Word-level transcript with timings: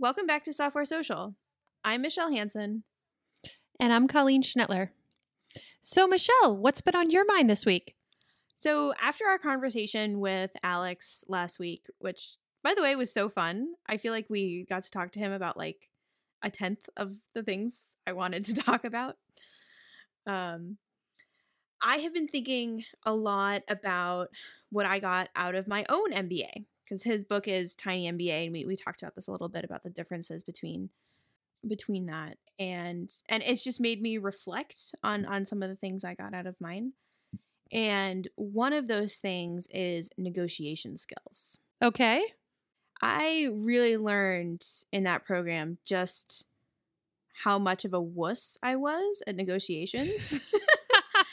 Welcome 0.00 0.26
back 0.26 0.44
to 0.44 0.52
Software 0.52 0.84
Social. 0.84 1.34
I'm 1.82 2.02
Michele 2.02 2.30
Hansen. 2.30 2.84
And 3.80 3.92
I'm 3.92 4.06
Colleen 4.06 4.44
Schnettler. 4.44 4.90
So, 5.80 6.06
Michele, 6.06 6.56
what's 6.56 6.80
been 6.80 6.94
on 6.94 7.10
your 7.10 7.26
mind 7.26 7.50
this 7.50 7.66
week? 7.66 7.96
So, 8.54 8.94
after 9.02 9.24
our 9.24 9.38
conversation 9.38 10.20
with 10.20 10.52
Alex 10.62 11.24
last 11.26 11.58
week, 11.58 11.88
which 11.98 12.36
by 12.62 12.74
the 12.74 12.82
way 12.82 12.94
was 12.94 13.12
so 13.12 13.28
fun, 13.28 13.74
I 13.88 13.96
feel 13.96 14.12
like 14.12 14.26
we 14.30 14.64
got 14.68 14.84
to 14.84 14.90
talk 14.92 15.10
to 15.12 15.18
him 15.18 15.32
about 15.32 15.56
like 15.56 15.90
a 16.44 16.50
tenth 16.50 16.88
of 16.96 17.16
the 17.34 17.42
things 17.42 17.96
I 18.06 18.12
wanted 18.12 18.46
to 18.46 18.54
talk 18.62 18.84
about. 18.84 19.16
Um, 20.28 20.76
I 21.82 21.96
have 21.96 22.14
been 22.14 22.28
thinking 22.28 22.84
a 23.04 23.12
lot 23.12 23.62
about 23.66 24.28
what 24.70 24.86
I 24.86 25.00
got 25.00 25.28
out 25.34 25.56
of 25.56 25.66
my 25.66 25.84
own 25.88 26.12
MBA 26.12 26.66
because 26.88 27.02
his 27.02 27.24
book 27.24 27.46
is 27.46 27.74
Tiny 27.74 28.10
MBA, 28.10 28.44
and 28.44 28.52
we, 28.52 28.64
we 28.64 28.76
talked 28.76 29.02
about 29.02 29.14
this 29.14 29.28
a 29.28 29.32
little 29.32 29.48
bit 29.48 29.64
about 29.64 29.82
the 29.82 29.90
differences 29.90 30.42
between 30.42 30.90
between 31.66 32.06
that 32.06 32.38
and 32.60 33.12
and 33.28 33.42
it's 33.42 33.64
just 33.64 33.80
made 33.80 34.00
me 34.00 34.16
reflect 34.16 34.94
on 35.02 35.24
on 35.24 35.44
some 35.44 35.60
of 35.60 35.68
the 35.68 35.74
things 35.74 36.04
I 36.04 36.14
got 36.14 36.32
out 36.32 36.46
of 36.46 36.60
mine. 36.60 36.92
And 37.70 38.28
one 38.36 38.72
of 38.72 38.88
those 38.88 39.16
things 39.16 39.66
is 39.70 40.08
negotiation 40.16 40.96
skills. 40.96 41.58
Okay. 41.82 42.22
I 43.02 43.48
really 43.52 43.96
learned 43.96 44.64
in 44.90 45.04
that 45.04 45.26
program 45.26 45.78
just 45.84 46.44
how 47.44 47.58
much 47.58 47.84
of 47.84 47.92
a 47.92 48.00
wuss 48.00 48.56
I 48.62 48.76
was 48.76 49.22
at 49.26 49.36
negotiations. 49.36 50.40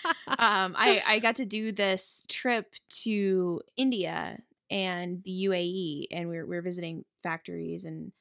um, 0.27 0.75
I, 0.77 1.01
I 1.07 1.19
got 1.19 1.37
to 1.37 1.45
do 1.45 1.71
this 1.71 2.25
trip 2.27 2.75
to 3.03 3.61
India 3.77 4.39
and 4.75 5.23
the 5.23 5.45
UAE, 5.45 6.07
and 6.11 6.27
we 6.27 6.37
are 6.37 6.45
we 6.45 6.57
are 6.57 6.61
visiting 6.61 7.05
factories 7.23 7.85
and 7.85 8.11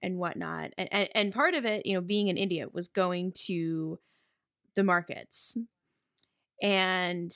and 0.00 0.16
whatnot. 0.16 0.72
And, 0.78 0.88
and 0.90 1.08
and 1.14 1.34
part 1.34 1.52
of 1.54 1.66
it, 1.66 1.84
you 1.84 1.92
know, 1.92 2.00
being 2.00 2.28
in 2.28 2.38
India 2.38 2.66
was 2.72 2.88
going 2.88 3.32
to 3.46 3.98
the 4.74 4.82
markets, 4.82 5.58
and 6.62 7.30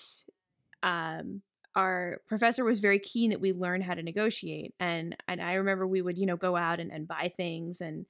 um, 0.82 1.42
our 1.76 2.22
professor 2.26 2.64
was 2.64 2.80
very 2.80 2.98
keen 2.98 3.28
that 3.30 3.42
we 3.42 3.52
learn 3.52 3.82
how 3.82 3.92
to 3.92 4.02
negotiate. 4.02 4.74
And 4.80 5.16
and 5.28 5.42
I 5.42 5.52
remember 5.52 5.86
we 5.86 6.00
would 6.00 6.16
you 6.16 6.24
know 6.24 6.38
go 6.38 6.56
out 6.56 6.80
and, 6.80 6.90
and 6.90 7.06
buy 7.06 7.30
things, 7.36 7.82
and 7.82 8.06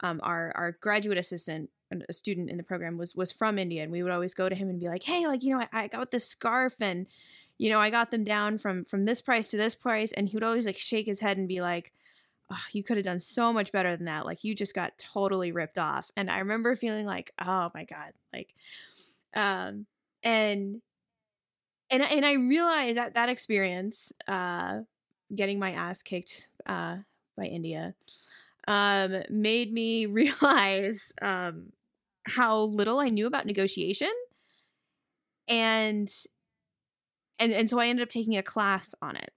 um, 0.00 0.20
our 0.22 0.50
our 0.56 0.72
graduate 0.80 1.18
assistant 1.18 1.68
a 2.08 2.12
student 2.12 2.50
in 2.50 2.56
the 2.56 2.62
program 2.64 2.96
was 2.96 3.14
was 3.14 3.30
from 3.30 3.58
India 3.58 3.80
and 3.80 3.92
we 3.92 4.02
would 4.02 4.10
always 4.10 4.34
go 4.34 4.48
to 4.48 4.56
him 4.56 4.68
and 4.68 4.80
be 4.80 4.88
like, 4.88 5.04
"Hey, 5.04 5.26
like, 5.26 5.44
you 5.44 5.54
know, 5.54 5.64
I, 5.72 5.84
I 5.84 5.88
got 5.88 6.10
this 6.10 6.26
scarf 6.26 6.74
and 6.80 7.06
you 7.58 7.70
know, 7.70 7.80
I 7.80 7.90
got 7.90 8.10
them 8.10 8.24
down 8.24 8.58
from 8.58 8.84
from 8.84 9.04
this 9.04 9.20
price 9.22 9.50
to 9.50 9.56
this 9.56 9.74
price." 9.74 10.12
And 10.12 10.28
he 10.28 10.36
would 10.36 10.44
always 10.44 10.66
like 10.66 10.78
shake 10.78 11.06
his 11.06 11.20
head 11.20 11.38
and 11.38 11.48
be 11.48 11.60
like, 11.60 11.92
oh, 12.50 12.62
"You 12.72 12.82
could 12.82 12.96
have 12.98 13.04
done 13.06 13.20
so 13.20 13.52
much 13.52 13.72
better 13.72 13.96
than 13.96 14.06
that. 14.06 14.26
Like 14.26 14.44
you 14.44 14.54
just 14.54 14.74
got 14.74 14.98
totally 14.98 15.52
ripped 15.52 15.78
off." 15.78 16.10
And 16.16 16.30
I 16.30 16.38
remember 16.40 16.76
feeling 16.76 17.06
like, 17.06 17.32
"Oh 17.40 17.70
my 17.74 17.84
god." 17.84 18.12
Like 18.32 18.54
um 19.34 19.86
and 20.22 20.80
and 21.90 22.02
and 22.02 22.26
I 22.26 22.32
realized 22.34 22.96
that 22.98 23.14
that 23.14 23.28
experience 23.28 24.12
uh 24.28 24.80
getting 25.34 25.58
my 25.58 25.72
ass 25.72 26.02
kicked 26.02 26.48
uh 26.66 26.98
by 27.36 27.44
India 27.44 27.94
um, 28.68 29.22
made 29.30 29.72
me 29.72 30.06
realize 30.06 31.12
um, 31.22 31.72
how 32.24 32.60
little 32.60 32.98
I 32.98 33.08
knew 33.08 33.26
about 33.26 33.46
negotiation, 33.46 34.12
and 35.48 36.12
and 37.38 37.52
and 37.52 37.68
so 37.70 37.78
I 37.78 37.88
ended 37.88 38.02
up 38.02 38.10
taking 38.10 38.36
a 38.36 38.42
class 38.42 38.94
on 39.02 39.16
it. 39.16 39.30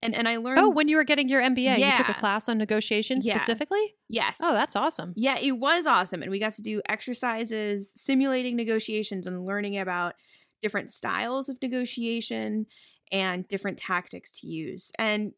And 0.00 0.14
and 0.14 0.28
I 0.28 0.36
learned. 0.36 0.60
Oh, 0.60 0.68
when 0.68 0.86
you 0.88 0.96
were 0.96 1.04
getting 1.04 1.28
your 1.28 1.42
MBA, 1.42 1.78
Yeah. 1.78 1.92
you 1.92 1.96
took 2.04 2.08
a 2.16 2.18
class 2.20 2.48
on 2.48 2.56
negotiation 2.58 3.18
Yeah. 3.22 3.36
specifically. 3.36 3.94
yes. 4.08 4.38
Oh, 4.40 4.52
that's 4.52 4.76
awesome. 4.76 5.12
Yeah, 5.16 5.38
it 5.40 5.58
was 5.58 5.86
awesome. 5.86 6.22
And 6.22 6.30
we 6.30 6.38
got 6.38 6.52
to 6.54 6.62
do 6.62 6.80
exercises 6.88 7.92
simulating 7.96 8.54
negotiations 8.56 9.26
and 9.26 9.44
learning 9.44 9.76
about 9.78 10.14
different 10.62 10.90
styles 10.90 11.48
of 11.48 11.58
negotiation 11.62 12.66
and 13.10 13.46
different 13.48 13.78
tactics 13.78 14.30
to 14.32 14.46
use. 14.46 14.92
And 14.98 15.32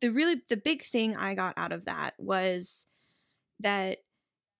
the 0.00 0.10
really 0.10 0.42
the 0.48 0.56
big 0.56 0.82
thing 0.84 1.16
I 1.16 1.34
got 1.34 1.54
out 1.56 1.72
of 1.72 1.84
that 1.86 2.14
was 2.18 2.86
that 3.60 3.98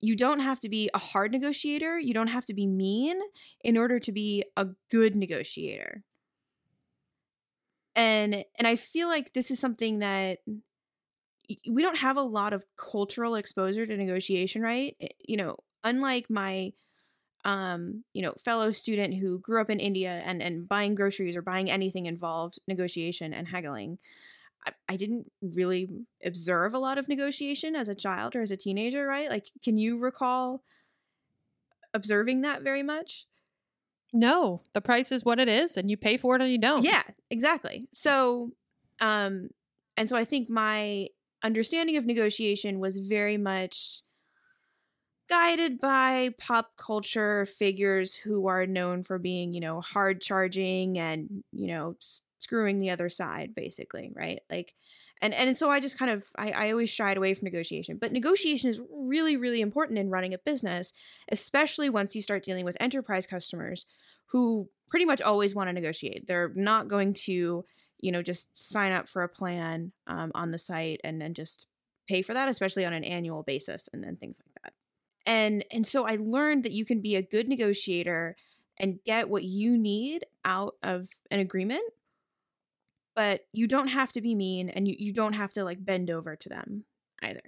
you 0.01 0.17
don't 0.17 0.41
have 0.41 0.61
to 0.61 0.69
be 0.69 0.91
a 0.95 0.99
hard 0.99 1.31
negotiator, 1.33 1.99
you 1.99 2.13
don't 2.13 2.29
have 2.29 2.45
to 2.47 2.55
be 2.55 2.67
mean 2.67 3.19
in 3.63 3.77
order 3.77 3.99
to 4.01 4.11
be 4.13 4.45
a 4.57 4.67
good 4.91 5.15
negotiator. 5.17 6.03
And 7.97 8.45
and 8.59 8.67
I 8.67 8.77
feel 8.77 9.09
like 9.09 9.33
this 9.33 9.51
is 9.51 9.61
something 9.61 10.01
that 10.01 10.39
we 11.69 11.83
don't 11.83 11.97
have 11.97 12.17
a 12.17 12.23
lot 12.23 12.53
of 12.53 12.65
cultural 12.77 13.35
exposure 13.35 13.87
to 13.87 13.97
negotiation, 13.97 14.63
right? 14.63 14.97
You 15.27 15.37
know, 15.37 15.57
unlike 15.83 16.27
my 16.31 16.73
um, 17.45 18.05
you 18.15 18.23
know, 18.23 18.35
fellow 18.45 18.71
student 18.73 19.15
who 19.15 19.39
grew 19.41 19.61
up 19.61 19.71
in 19.71 19.81
India 19.81 20.23
and 20.27 20.43
and 20.43 20.69
buying 20.69 20.95
groceries 20.95 21.37
or 21.37 21.43
buying 21.43 21.71
anything 21.71 22.07
involved 22.07 22.59
negotiation 22.69 23.35
and 23.35 23.49
haggling. 23.49 23.99
I, 24.67 24.73
I 24.91 24.97
didn't 24.97 25.31
really 25.43 25.89
observe 26.25 26.75
a 26.75 26.79
lot 26.81 26.99
of 26.99 27.09
negotiation 27.09 27.77
as 27.77 27.89
a 27.89 27.95
child 27.95 28.37
or 28.37 28.43
as 28.43 28.51
a 28.51 28.57
teenager, 28.59 29.07
right? 29.07 29.31
Like, 29.31 29.51
can 29.65 29.79
you 29.79 29.99
recall 29.99 30.63
observing 31.95 32.43
that 32.43 32.63
very 32.63 32.83
much? 32.83 33.27
No, 34.15 34.63
the 34.73 34.81
price 34.81 35.13
is 35.13 35.25
what 35.27 35.39
it 35.39 35.49
is, 35.49 35.77
and 35.77 35.91
you 35.91 35.97
pay 35.99 36.17
for 36.17 36.37
it 36.37 36.43
or 36.43 36.47
you 36.47 36.57
don't. 36.59 36.87
Yeah, 36.87 37.03
exactly. 37.31 37.89
So, 37.93 38.51
um, 39.01 39.51
and 39.97 40.09
so 40.09 40.17
I 40.17 40.25
think 40.25 40.51
my 40.51 41.09
understanding 41.43 41.97
of 41.97 42.05
negotiation 42.07 42.81
was 42.81 42.97
very 42.97 43.37
much 43.37 44.03
guided 45.29 45.81
by 45.81 46.31
pop 46.39 46.77
culture 46.77 47.47
figures 47.47 48.15
who 48.15 48.47
are 48.47 48.67
known 48.67 49.03
for 49.03 49.19
being, 49.19 49.55
you 49.55 49.61
know, 49.61 49.81
hard 49.81 50.21
charging 50.21 50.99
and, 50.99 51.43
you 51.53 51.67
know, 51.67 51.97
s- 52.01 52.21
screwing 52.41 52.79
the 52.79 52.91
other 52.91 53.09
side, 53.09 53.55
basically, 53.55 54.13
right? 54.15 54.41
Like, 54.51 54.75
and 55.23 55.33
and 55.33 55.57
so 55.57 55.71
I 55.71 55.81
just 55.81 55.97
kind 55.97 56.11
of 56.11 56.27
I, 56.37 56.51
I 56.51 56.71
always 56.71 56.91
shied 56.91 57.17
away 57.17 57.33
from 57.33 57.47
negotiation. 57.47 57.97
But 57.97 58.13
negotiation 58.13 58.69
is 58.69 58.81
really, 58.93 59.37
really 59.37 59.63
important 59.63 59.99
in 59.99 60.11
running 60.11 60.35
a 60.35 60.39
business, 60.39 60.93
especially 61.31 61.89
once 61.89 62.15
you 62.15 62.21
start 62.21 62.43
dealing 62.43 62.65
with 62.67 62.77
enterprise 62.81 63.27
customers 63.27 63.87
who 64.27 64.69
pretty 64.91 65.05
much 65.05 65.21
always 65.21 65.55
want 65.55 65.69
to 65.69 65.73
negotiate. 65.73 66.27
They're 66.27 66.53
not 66.55 66.89
going 66.89 67.15
to, 67.25 67.65
you 67.99 68.13
know, 68.13 68.23
just 68.23 68.49
sign 68.57 68.93
up 68.93 69.09
for 69.09 69.23
a 69.23 69.29
plan 69.29 69.93
um, 70.07 70.31
on 70.35 70.51
the 70.51 70.59
site 70.59 71.01
and 71.05 71.21
then 71.21 71.35
just 71.35 71.67
pay 72.09 72.23
for 72.23 72.35
that, 72.35 72.49
especially 72.49 72.85
on 72.85 72.93
an 72.93 73.05
annual 73.05 73.43
basis 73.43 73.89
and 73.93 74.05
then 74.05 74.17
things 74.17 74.41
like 74.45 74.63
that. 74.63 74.73
And 75.27 75.65
and 75.71 75.87
so 75.87 76.07
I 76.07 76.17
learned 76.21 76.65
that 76.65 76.73
you 76.73 76.85
can 76.85 77.01
be 77.01 77.17
a 77.17 77.23
good 77.23 77.49
negotiator 77.49 78.37
and 78.79 78.99
get 79.05 79.31
what 79.31 79.45
you 79.45 79.79
need 79.79 80.27
out 80.45 80.75
of 80.83 81.09
an 81.31 81.41
agreement, 81.41 81.85
but 83.15 83.47
you 83.53 83.67
don't 83.67 83.89
have 83.89 84.13
to 84.13 84.21
be 84.21 84.35
mean 84.35 84.69
and 84.69 84.87
you, 84.87 84.97
you 84.99 85.13
don't 85.13 85.33
have 85.33 85.53
to 85.55 85.65
like 85.65 85.85
bend 85.85 86.11
over 86.11 86.37
to 86.37 86.49
them 86.49 86.85
either. 87.23 87.41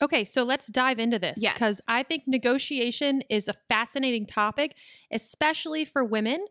Okay, 0.00 0.24
so 0.24 0.42
let's 0.42 0.68
dive 0.68 0.98
into 0.98 1.18
this 1.18 1.38
Yes. 1.40 1.54
because 1.54 1.80
I 1.88 2.02
think 2.02 2.24
negotiation 2.26 3.22
is 3.28 3.48
a 3.48 3.54
fascinating 3.68 4.26
topic, 4.26 4.74
especially 5.10 5.84
for 5.84 6.04
women. 6.04 6.44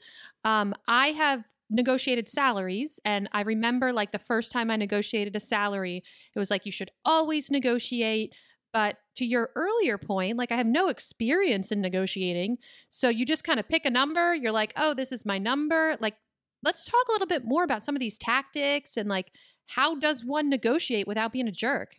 Um, 0.43 0.73
I 0.87 1.09
have 1.09 1.43
negotiated 1.69 2.29
salaries, 2.29 2.99
and 3.05 3.29
I 3.31 3.41
remember 3.41 3.93
like 3.93 4.11
the 4.11 4.19
first 4.19 4.51
time 4.51 4.69
I 4.69 4.75
negotiated 4.75 5.35
a 5.35 5.39
salary, 5.39 6.03
it 6.35 6.39
was 6.39 6.49
like 6.49 6.65
you 6.65 6.71
should 6.71 6.91
always 7.05 7.49
negotiate. 7.49 8.33
But 8.73 8.97
to 9.15 9.25
your 9.25 9.49
earlier 9.55 9.97
point, 9.97 10.37
like 10.37 10.51
I 10.51 10.57
have 10.57 10.67
no 10.67 10.89
experience 10.89 11.71
in 11.71 11.81
negotiating. 11.81 12.57
So 12.89 13.09
you 13.09 13.25
just 13.25 13.43
kind 13.43 13.59
of 13.59 13.67
pick 13.67 13.85
a 13.85 13.89
number. 13.89 14.35
You're 14.35 14.51
like, 14.51 14.73
oh, 14.75 14.93
this 14.93 15.11
is 15.11 15.25
my 15.25 15.37
number. 15.37 15.97
Like, 15.99 16.15
let's 16.63 16.85
talk 16.85 17.07
a 17.07 17.11
little 17.13 17.27
bit 17.27 17.45
more 17.45 17.63
about 17.63 17.83
some 17.83 17.95
of 17.95 17.99
these 17.99 18.17
tactics 18.17 18.97
and 18.97 19.07
like 19.07 19.31
how 19.67 19.95
does 19.95 20.23
one 20.23 20.49
negotiate 20.49 21.07
without 21.07 21.31
being 21.33 21.47
a 21.47 21.51
jerk? 21.51 21.97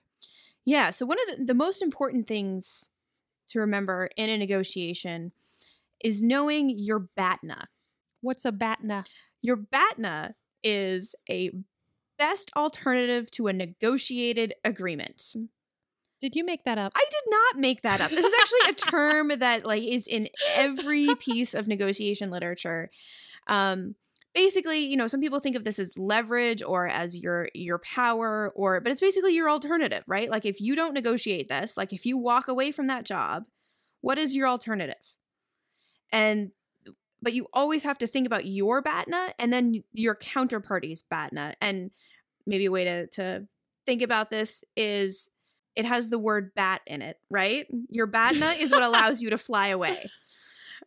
Yeah. 0.69 0.91
So, 0.91 1.07
one 1.07 1.17
of 1.27 1.39
the, 1.39 1.45
the 1.47 1.55
most 1.55 1.81
important 1.81 2.27
things 2.27 2.91
to 3.49 3.59
remember 3.59 4.11
in 4.19 4.29
a 4.29 4.37
negotiation 4.37 5.33
is 6.05 6.21
knowing 6.21 6.71
your 6.77 7.09
BATNA. 7.17 7.69
What's 8.21 8.45
a 8.45 8.53
BATNA? 8.53 9.05
Your 9.41 9.57
BATNA 9.57 10.35
is 10.63 11.15
a 11.31 11.53
best 12.19 12.51
alternative 12.55 13.31
to 13.31 13.47
a 13.47 13.55
negotiated 13.55 14.53
agreement. 14.63 15.25
Did 16.21 16.37
you 16.37 16.45
make 16.45 16.65
that 16.65 16.77
up? 16.77 16.93
I 16.95 17.07
did 17.11 17.31
not 17.31 17.57
make 17.63 17.81
that 17.81 18.03
up. 18.03 18.11
This 18.11 18.27
is 18.27 18.35
actually 18.39 18.71
a 18.71 18.91
term 18.91 19.29
that 19.39 19.65
like 19.65 19.83
is 19.83 20.07
in 20.07 20.29
every 20.55 21.15
piece 21.15 21.55
of 21.55 21.67
negotiation 21.67 22.31
literature. 22.31 22.91
Um, 23.47 23.95
basically, 24.35 24.81
you 24.81 24.97
know, 24.97 25.07
some 25.07 25.21
people 25.21 25.41
think 25.41 25.57
of 25.57 25.65
this 25.65 25.79
as 25.79 25.93
leverage 25.97 26.63
or 26.63 26.87
as 26.87 27.17
your 27.17 27.49
your 27.55 27.79
power 27.79 28.53
or 28.55 28.81
but 28.81 28.93
it's 28.93 29.01
basically 29.01 29.35
your 29.35 29.51
alternative, 29.51 30.05
right? 30.07 30.31
Like 30.31 30.47
if 30.47 30.61
you 30.61 30.77
don't 30.77 30.95
negotiate 30.95 31.49
this, 31.49 31.77
like 31.77 31.93
if 31.93 32.07
you 32.07 32.17
walk 32.17 32.49
away 32.49 32.73
from 32.73 32.87
that 32.89 33.05
job, 33.05 33.45
what 34.01 34.19
is 34.19 34.37
your 34.37 34.49
alternative? 34.49 34.97
And 36.13 36.51
but 37.21 37.33
you 37.33 37.47
always 37.53 37.83
have 37.83 37.99
to 37.99 38.07
think 38.07 38.27
about 38.27 38.47
your 38.47 38.83
BATNA 38.83 39.35
and 39.39 39.53
then 39.53 39.83
your 39.93 40.15
counterparty's 40.15 41.03
BATNA. 41.03 41.55
And 41.61 41.91
maybe 42.47 42.67
a 42.67 42.71
way 42.71 42.85
to 42.85 43.07
to 43.09 43.47
think 43.87 44.03
about 44.03 44.31
this 44.31 44.63
is 44.77 45.29
it 45.75 45.85
has 45.85 46.09
the 46.09 46.19
word 46.19 46.53
bat 46.55 46.83
in 46.87 47.03
it, 47.03 47.17
right? 47.31 47.67
Your 47.89 48.07
BATNA 48.11 48.61
is 48.61 48.71
what 48.71 48.83
allows 48.83 49.21
you 49.21 49.31
to 49.31 49.39
fly 49.39 49.69
away. 49.69 50.09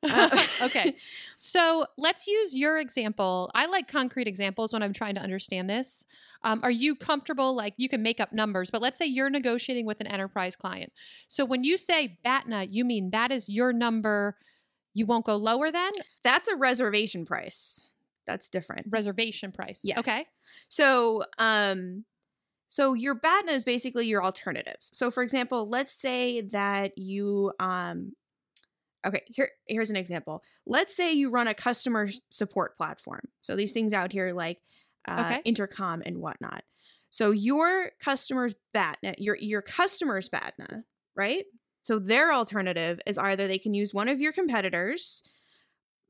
Uh, 0.03 0.45
okay. 0.63 0.95
So 1.44 1.88
let's 1.98 2.27
use 2.27 2.56
your 2.56 2.77
example. 2.77 3.50
I 3.56 3.65
like 3.65 3.88
concrete 3.88 4.27
examples 4.27 4.71
when 4.71 4.83
I'm 4.83 4.94
trying 4.94 5.15
to 5.15 5.21
understand 5.21 5.69
this. 5.69 6.06
Um, 6.44 6.59
are 6.62 6.71
you 6.71 6.95
comfortable? 6.95 7.56
Like 7.56 7.74
you 7.77 7.89
can 7.89 8.03
make 8.03 8.19
up 8.19 8.31
numbers, 8.31 8.69
but 8.69 8.80
let's 8.80 9.00
say 9.00 9.07
you're 9.07 9.30
negotiating 9.30 9.88
with 9.88 10.00
an 10.01 10.07
enterprise 10.07 10.56
client. 10.56 10.94
So 11.27 11.44
when 11.44 11.63
you 11.63 11.77
say 11.80 12.19
BATNA, 12.24 12.68
you 12.69 12.86
mean 12.86 13.09
that 13.09 13.31
is 13.31 13.50
your 13.50 13.74
number. 13.74 14.38
You 14.94 15.07
won't 15.07 15.25
go 15.25 15.36
lower 15.36 15.71
than? 15.71 15.92
That's 16.24 16.48
a 16.48 16.56
reservation 16.56 17.25
price. 17.25 17.83
That's 18.25 18.48
different. 18.50 18.86
Reservation 18.89 19.51
price. 19.51 19.81
Yes. 19.83 19.98
Okay. 19.98 20.25
So, 20.68 21.24
um, 21.39 22.06
so 22.68 22.94
your 22.94 23.15
BATNA 23.15 23.51
is 23.51 23.63
basically 23.63 24.06
your 24.06 24.24
alternatives. 24.24 24.92
So, 24.94 25.12
for 25.12 25.24
example, 25.24 25.68
let's 25.68 25.92
say 25.92 26.42
that 26.42 26.98
you 26.98 27.51
um, 27.59 28.13
okay 29.06 29.24
here 29.27 29.50
here's 29.68 29.89
an 29.89 29.95
example. 29.95 30.44
Let's 30.65 30.95
say 30.95 31.12
you 31.13 31.30
run 31.30 31.48
a 31.48 31.53
customer 31.53 32.09
support 32.30 32.77
platform. 32.77 33.21
So 33.42 33.56
these 33.56 33.71
things 33.71 33.94
out 33.94 34.12
here 34.12 34.33
like 34.33 34.59
uh, 35.07 35.24
okay. 35.25 35.42
intercom 35.45 36.01
and 36.06 36.18
whatnot. 36.18 36.63
So 37.09 37.31
your 37.31 37.92
customers 38.00 38.56
batna 38.75 39.15
your 39.18 39.36
your 39.38 39.62
customers 39.62 40.30
batna 40.30 40.83
right? 41.15 41.45
So 41.83 42.00
their 42.00 42.31
alternative 42.31 43.00
is 43.06 43.18
either 43.18 43.48
they 43.48 43.57
can 43.57 43.74
use 43.74 43.94
one 43.94 44.07
of 44.07 44.21
your 44.21 44.31
competitors 44.31 45.24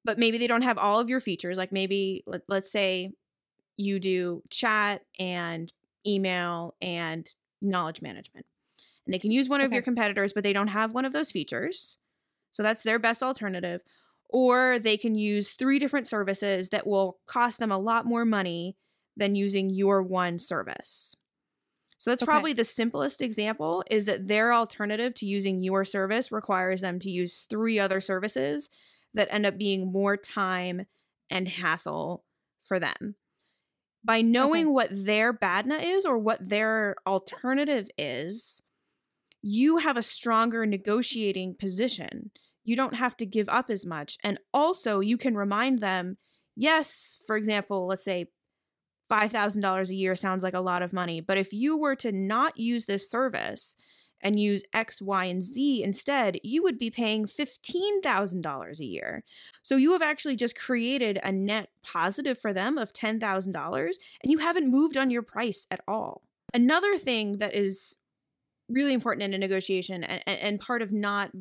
but 0.03 0.17
maybe 0.17 0.39
they 0.39 0.47
don't 0.47 0.63
have 0.63 0.79
all 0.79 0.99
of 0.99 1.09
your 1.09 1.19
features. 1.19 1.57
Like 1.57 1.71
maybe 1.71 2.23
let, 2.25 2.41
let's 2.47 2.71
say 2.71 3.11
you 3.77 3.99
do 3.99 4.41
chat 4.49 5.03
and 5.19 5.71
email 6.05 6.75
and 6.81 7.29
knowledge 7.61 8.01
management. 8.01 8.47
And 9.05 9.13
they 9.13 9.19
can 9.19 9.31
use 9.31 9.47
one 9.47 9.61
okay. 9.61 9.67
of 9.67 9.73
your 9.73 9.81
competitors 9.81 10.33
but 10.33 10.43
they 10.43 10.53
don't 10.53 10.67
have 10.67 10.93
one 10.93 11.05
of 11.05 11.13
those 11.13 11.31
features 11.31 11.97
so 12.51 12.61
that's 12.61 12.83
their 12.83 12.99
best 12.99 13.23
alternative. 13.23 13.81
Or 14.29 14.79
they 14.79 14.97
can 14.97 15.15
use 15.15 15.49
three 15.49 15.79
different 15.79 16.07
services 16.07 16.69
that 16.69 16.87
will 16.87 17.19
cost 17.27 17.59
them 17.59 17.71
a 17.71 17.77
lot 17.77 18.05
more 18.05 18.23
money 18.25 18.77
than 19.17 19.35
using 19.35 19.69
your 19.69 20.01
one 20.01 20.39
service. 20.39 21.15
So 21.97 22.09
that's 22.09 22.23
okay. 22.23 22.29
probably 22.31 22.53
the 22.53 22.65
simplest 22.65 23.21
example 23.21 23.83
is 23.91 24.05
that 24.05 24.27
their 24.27 24.53
alternative 24.53 25.13
to 25.15 25.25
using 25.25 25.59
your 25.59 25.85
service 25.85 26.31
requires 26.31 26.81
them 26.81 26.99
to 27.01 27.11
use 27.11 27.45
three 27.47 27.77
other 27.77 28.01
services 28.01 28.69
that 29.13 29.27
end 29.31 29.45
up 29.45 29.57
being 29.57 29.91
more 29.91 30.17
time 30.17 30.85
and 31.29 31.47
hassle 31.47 32.23
for 32.63 32.79
them. 32.79 33.15
By 34.03 34.21
knowing 34.21 34.65
okay. 34.65 34.71
what 34.71 34.89
their 34.91 35.31
BATNA 35.31 35.75
is 35.75 36.05
or 36.05 36.17
what 36.17 36.49
their 36.49 36.95
alternative 37.05 37.89
is, 37.99 38.63
you 39.41 39.77
have 39.77 39.97
a 39.97 40.03
stronger 40.03 40.65
negotiating 40.65 41.55
position. 41.59 42.31
You 42.63 42.75
don't 42.75 42.95
have 42.95 43.17
to 43.17 43.25
give 43.25 43.49
up 43.49 43.69
as 43.69 43.85
much. 43.85 44.17
And 44.23 44.39
also, 44.53 44.99
you 44.99 45.17
can 45.17 45.35
remind 45.35 45.79
them 45.79 46.17
yes, 46.55 47.17
for 47.25 47.35
example, 47.35 47.87
let's 47.87 48.03
say 48.03 48.27
$5,000 49.11 49.89
a 49.89 49.95
year 49.95 50.15
sounds 50.15 50.43
like 50.43 50.53
a 50.53 50.59
lot 50.59 50.81
of 50.81 50.93
money, 50.93 51.19
but 51.19 51.37
if 51.37 51.51
you 51.51 51.77
were 51.77 51.95
to 51.97 52.11
not 52.11 52.57
use 52.57 52.85
this 52.85 53.09
service 53.09 53.75
and 54.21 54.39
use 54.39 54.63
X, 54.73 55.01
Y, 55.01 55.25
and 55.25 55.41
Z 55.41 55.83
instead, 55.83 56.37
you 56.43 56.61
would 56.63 56.77
be 56.77 56.91
paying 56.91 57.25
$15,000 57.25 58.79
a 58.79 58.85
year. 58.85 59.23
So 59.61 59.75
you 59.75 59.91
have 59.93 60.01
actually 60.01 60.35
just 60.35 60.57
created 60.57 61.19
a 61.23 61.31
net 61.31 61.69
positive 61.83 62.39
for 62.39 62.53
them 62.53 62.77
of 62.77 62.93
$10,000 62.93 63.93
and 64.21 64.31
you 64.31 64.37
haven't 64.37 64.71
moved 64.71 64.95
on 64.95 65.09
your 65.09 65.23
price 65.23 65.65
at 65.71 65.81
all. 65.87 66.21
Another 66.53 66.97
thing 66.97 67.39
that 67.39 67.55
is 67.55 67.95
really 68.71 68.93
important 68.93 69.23
in 69.23 69.33
a 69.33 69.37
negotiation 69.37 70.03
and, 70.03 70.21
and 70.27 70.59
part 70.59 70.81
of 70.81 70.91
not 70.91 71.31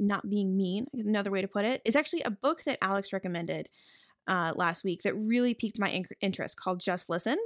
not 0.00 0.28
being 0.28 0.56
mean 0.56 0.86
another 0.92 1.30
way 1.30 1.40
to 1.40 1.46
put 1.46 1.64
it 1.64 1.80
is 1.84 1.94
actually 1.94 2.20
a 2.22 2.30
book 2.30 2.64
that 2.64 2.78
alex 2.82 3.12
recommended 3.12 3.68
uh, 4.26 4.52
last 4.56 4.84
week 4.84 5.02
that 5.02 5.14
really 5.14 5.54
piqued 5.54 5.78
my 5.78 5.90
in- 5.90 6.06
interest 6.20 6.58
called 6.58 6.80
just 6.80 7.08
listen. 7.08 7.38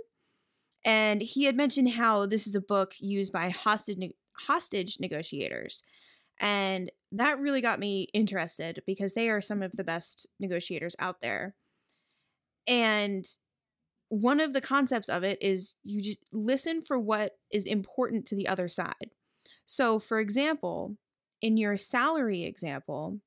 And 0.84 1.22
he 1.22 1.44
had 1.44 1.56
mentioned 1.56 1.90
how 1.90 2.26
this 2.26 2.46
is 2.46 2.54
a 2.54 2.60
book 2.60 2.94
used 3.00 3.32
by 3.32 3.50
hostage 3.50 3.98
ne- 3.98 4.14
hostage 4.46 4.98
negotiators. 5.00 5.82
And 6.40 6.92
that 7.10 7.40
really 7.40 7.60
got 7.60 7.80
me 7.80 8.08
interested 8.14 8.82
because 8.86 9.14
they 9.14 9.28
are 9.28 9.40
some 9.40 9.62
of 9.62 9.72
the 9.72 9.82
best 9.82 10.26
negotiators 10.38 10.94
out 11.00 11.20
there. 11.20 11.56
And 12.66 13.26
one 14.08 14.38
of 14.40 14.52
the 14.52 14.60
concepts 14.60 15.08
of 15.08 15.24
it 15.24 15.38
is 15.42 15.74
you 15.82 16.00
just 16.00 16.18
listen 16.32 16.80
for 16.80 16.98
what 16.98 17.38
is 17.50 17.66
important 17.66 18.24
to 18.26 18.36
the 18.36 18.46
other 18.46 18.68
side 18.68 19.10
so, 19.68 19.98
for 19.98 20.18
example, 20.18 20.96
in 21.42 21.58
your 21.58 21.76
salary 21.76 22.44
example, 22.44 23.20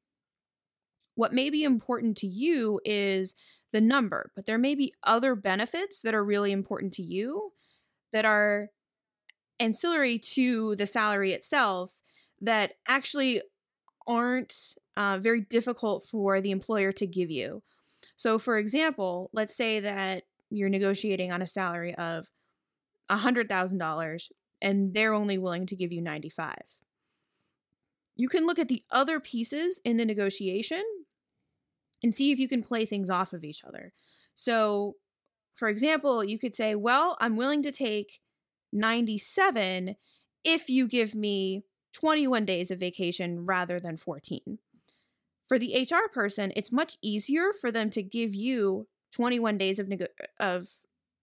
what 1.13 1.33
may 1.33 1.51
be 1.51 1.63
important 1.63 2.17
to 2.17 2.27
you 2.27 2.81
is 2.83 3.35
the 3.71 3.79
number, 3.79 4.31
but 4.35 4.47
there 4.47 4.57
may 4.57 4.73
be 4.73 4.91
other 5.03 5.35
benefits 5.35 6.01
that 6.01 6.15
are 6.15 6.25
really 6.25 6.51
important 6.51 6.93
to 6.93 7.03
you 7.03 7.51
that 8.11 8.25
are 8.25 8.69
ancillary 9.59 10.17
to 10.17 10.75
the 10.77 10.87
salary 10.87 11.31
itself 11.31 11.99
that 12.41 12.73
actually 12.87 13.43
aren't 14.07 14.73
uh, 14.97 15.19
very 15.21 15.41
difficult 15.41 16.07
for 16.07 16.41
the 16.41 16.49
employer 16.49 16.91
to 16.91 17.05
give 17.05 17.29
you. 17.29 17.61
So, 18.15 18.39
for 18.39 18.57
example, 18.57 19.29
let's 19.31 19.55
say 19.55 19.79
that 19.79 20.23
you're 20.49 20.69
negotiating 20.69 21.31
on 21.31 21.43
a 21.43 21.47
salary 21.47 21.93
of 21.93 22.31
$100,000 23.11 24.29
and 24.61 24.93
they're 24.93 25.13
only 25.13 25.37
willing 25.37 25.65
to 25.67 25.75
give 25.75 25.91
you 25.91 26.01
95. 26.01 26.55
You 28.15 28.29
can 28.29 28.45
look 28.45 28.59
at 28.59 28.67
the 28.67 28.83
other 28.91 29.19
pieces 29.19 29.81
in 29.83 29.97
the 29.97 30.05
negotiation 30.05 30.83
and 32.03 32.15
see 32.15 32.31
if 32.31 32.39
you 32.39 32.47
can 32.47 32.63
play 32.63 32.85
things 32.85 33.09
off 33.09 33.33
of 33.33 33.43
each 33.43 33.63
other. 33.63 33.93
So, 34.35 34.95
for 35.55 35.67
example, 35.67 36.23
you 36.23 36.39
could 36.39 36.55
say, 36.55 36.75
Well, 36.75 37.17
I'm 37.19 37.35
willing 37.35 37.63
to 37.63 37.71
take 37.71 38.19
97 38.73 39.95
if 40.43 40.69
you 40.69 40.87
give 40.87 41.13
me 41.13 41.63
21 41.93 42.45
days 42.45 42.71
of 42.71 42.79
vacation 42.79 43.45
rather 43.45 43.79
than 43.79 43.97
14. 43.97 44.59
For 45.47 45.59
the 45.59 45.87
HR 45.89 46.09
person, 46.11 46.53
it's 46.55 46.71
much 46.71 46.97
easier 47.01 47.51
for 47.59 47.71
them 47.71 47.89
to 47.91 48.01
give 48.01 48.33
you 48.33 48.87
21 49.11 49.57
days 49.57 49.79
of, 49.79 49.87
nego- 49.89 50.07
of 50.39 50.69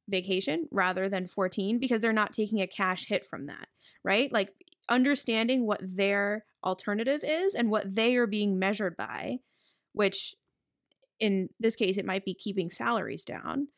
vacation 0.09 0.69
rather 0.71 1.09
than 1.09 1.27
14 1.27 1.79
because 1.79 2.01
they're 2.01 2.13
not 2.13 2.33
taking 2.33 2.61
a 2.61 2.67
cash 2.67 3.07
hit 3.07 3.27
from 3.27 3.47
that, 3.47 3.69
right? 4.05 4.33
Like 4.33 4.53
understanding 4.89 5.67
what 5.67 5.81
their 5.83 6.45
alternative 6.65 7.21
is 7.23 7.55
and 7.55 7.71
what 7.71 7.95
they 7.95 8.17
are 8.17 8.27
being 8.27 8.59
measured 8.59 8.97
by, 8.97 9.39
which 9.93 10.35
in 11.21 11.49
this 11.59 11.77
case, 11.77 11.99
it 11.99 12.07
might 12.07 12.25
be 12.25 12.35
keeping 12.35 12.71
salaries 12.71 13.25
down. 13.25 13.69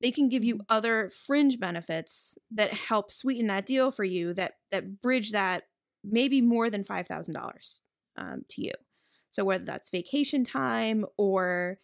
They 0.00 0.10
can 0.10 0.28
give 0.28 0.44
you 0.44 0.56
mm-hmm. 0.56 0.66
other 0.68 1.10
fringe 1.10 1.58
benefits 1.58 2.36
that 2.50 2.72
help 2.72 3.10
sweeten 3.10 3.46
that 3.48 3.66
deal 3.66 3.90
for 3.90 4.04
you 4.04 4.32
that 4.34 4.54
that 4.70 5.02
bridge 5.02 5.32
that 5.32 5.64
maybe 6.04 6.40
more 6.40 6.70
than 6.70 6.84
five 6.84 7.06
thousand 7.06 7.36
um, 7.36 7.42
dollars 7.42 7.82
to 8.50 8.62
you. 8.62 8.72
So 9.30 9.44
whether 9.44 9.64
that's 9.64 9.90
vacation 9.90 10.44
time 10.44 11.04
or 11.16 11.78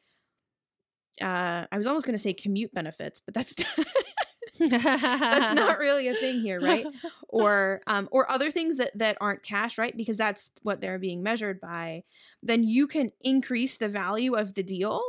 uh, 1.21 1.67
I 1.71 1.77
was 1.77 1.87
almost 1.87 2.07
going 2.07 2.17
to 2.17 2.23
say 2.23 2.33
commute 2.33 2.73
benefits, 2.75 3.21
but 3.21 3.35
that's 3.35 3.55
that's 4.59 5.55
not 5.55 5.79
really 5.81 6.09
a 6.09 6.15
thing 6.15 6.41
here, 6.41 6.61
right? 6.61 6.87
Or 7.29 7.83
um, 7.87 8.09
or 8.13 8.31
other 8.31 8.51
things 8.51 8.77
that 8.77 8.97
that 8.99 9.17
aren't 9.21 9.43
cash, 9.43 9.79
right? 9.79 9.97
Because 9.97 10.17
that's 10.17 10.51
what 10.63 10.81
they're 10.81 10.99
being 10.99 11.23
measured 11.23 11.61
by. 11.61 12.05
Then 12.43 12.63
you 12.65 12.87
can 12.87 13.13
increase 13.21 13.77
the 13.77 13.89
value 13.89 14.35
of 14.35 14.55
the 14.55 14.63
deal 14.63 15.03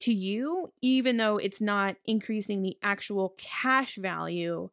to 0.00 0.12
you, 0.12 0.72
even 0.82 1.16
though 1.16 1.36
it's 1.36 1.60
not 1.60 1.96
increasing 2.04 2.62
the 2.62 2.76
actual 2.82 3.34
cash 3.38 3.96
value 3.96 4.70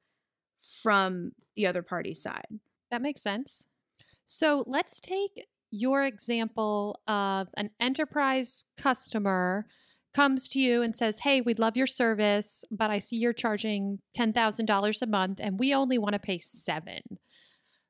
from 0.61 1.31
the 1.55 1.67
other 1.67 1.81
party's 1.81 2.21
side. 2.21 2.47
That 2.89 3.01
makes 3.01 3.21
sense. 3.21 3.67
So 4.25 4.63
let's 4.67 4.99
take 4.99 5.47
your 5.71 6.03
example 6.03 6.99
of 7.07 7.47
an 7.55 7.69
enterprise 7.79 8.65
customer 8.77 9.65
comes 10.13 10.49
to 10.49 10.59
you 10.59 10.81
and 10.81 10.95
says, 10.95 11.19
Hey, 11.19 11.41
we'd 11.41 11.59
love 11.59 11.77
your 11.77 11.87
service, 11.87 12.63
but 12.71 12.89
I 12.89 12.99
see 12.99 13.17
you're 13.17 13.33
charging 13.33 13.99
$10,000 14.17 15.01
a 15.01 15.05
month 15.05 15.39
and 15.41 15.59
we 15.59 15.73
only 15.73 15.97
want 15.97 16.13
to 16.13 16.19
pay 16.19 16.39
seven. 16.39 17.01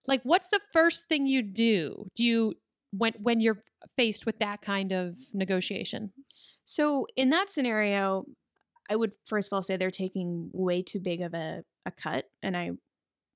Like, 0.07 0.21
what's 0.23 0.49
the 0.49 0.59
first 0.73 1.07
thing 1.07 1.27
you 1.27 1.41
do? 1.41 2.07
Do 2.15 2.23
you, 2.23 2.53
when, 2.91 3.13
when 3.21 3.39
you're 3.39 3.63
faced 3.97 4.25
with 4.25 4.39
that 4.39 4.61
kind 4.61 4.91
of 4.91 5.17
negotiation? 5.33 6.11
So, 6.65 7.07
in 7.15 7.29
that 7.31 7.51
scenario, 7.51 8.25
I 8.89 8.95
would 8.95 9.13
first 9.25 9.47
of 9.47 9.53
all 9.53 9.63
say 9.63 9.77
they're 9.77 9.91
taking 9.91 10.49
way 10.53 10.81
too 10.81 10.99
big 10.99 11.21
of 11.21 11.33
a, 11.33 11.63
a 11.85 11.91
cut, 11.91 12.25
and 12.43 12.57
I, 12.57 12.71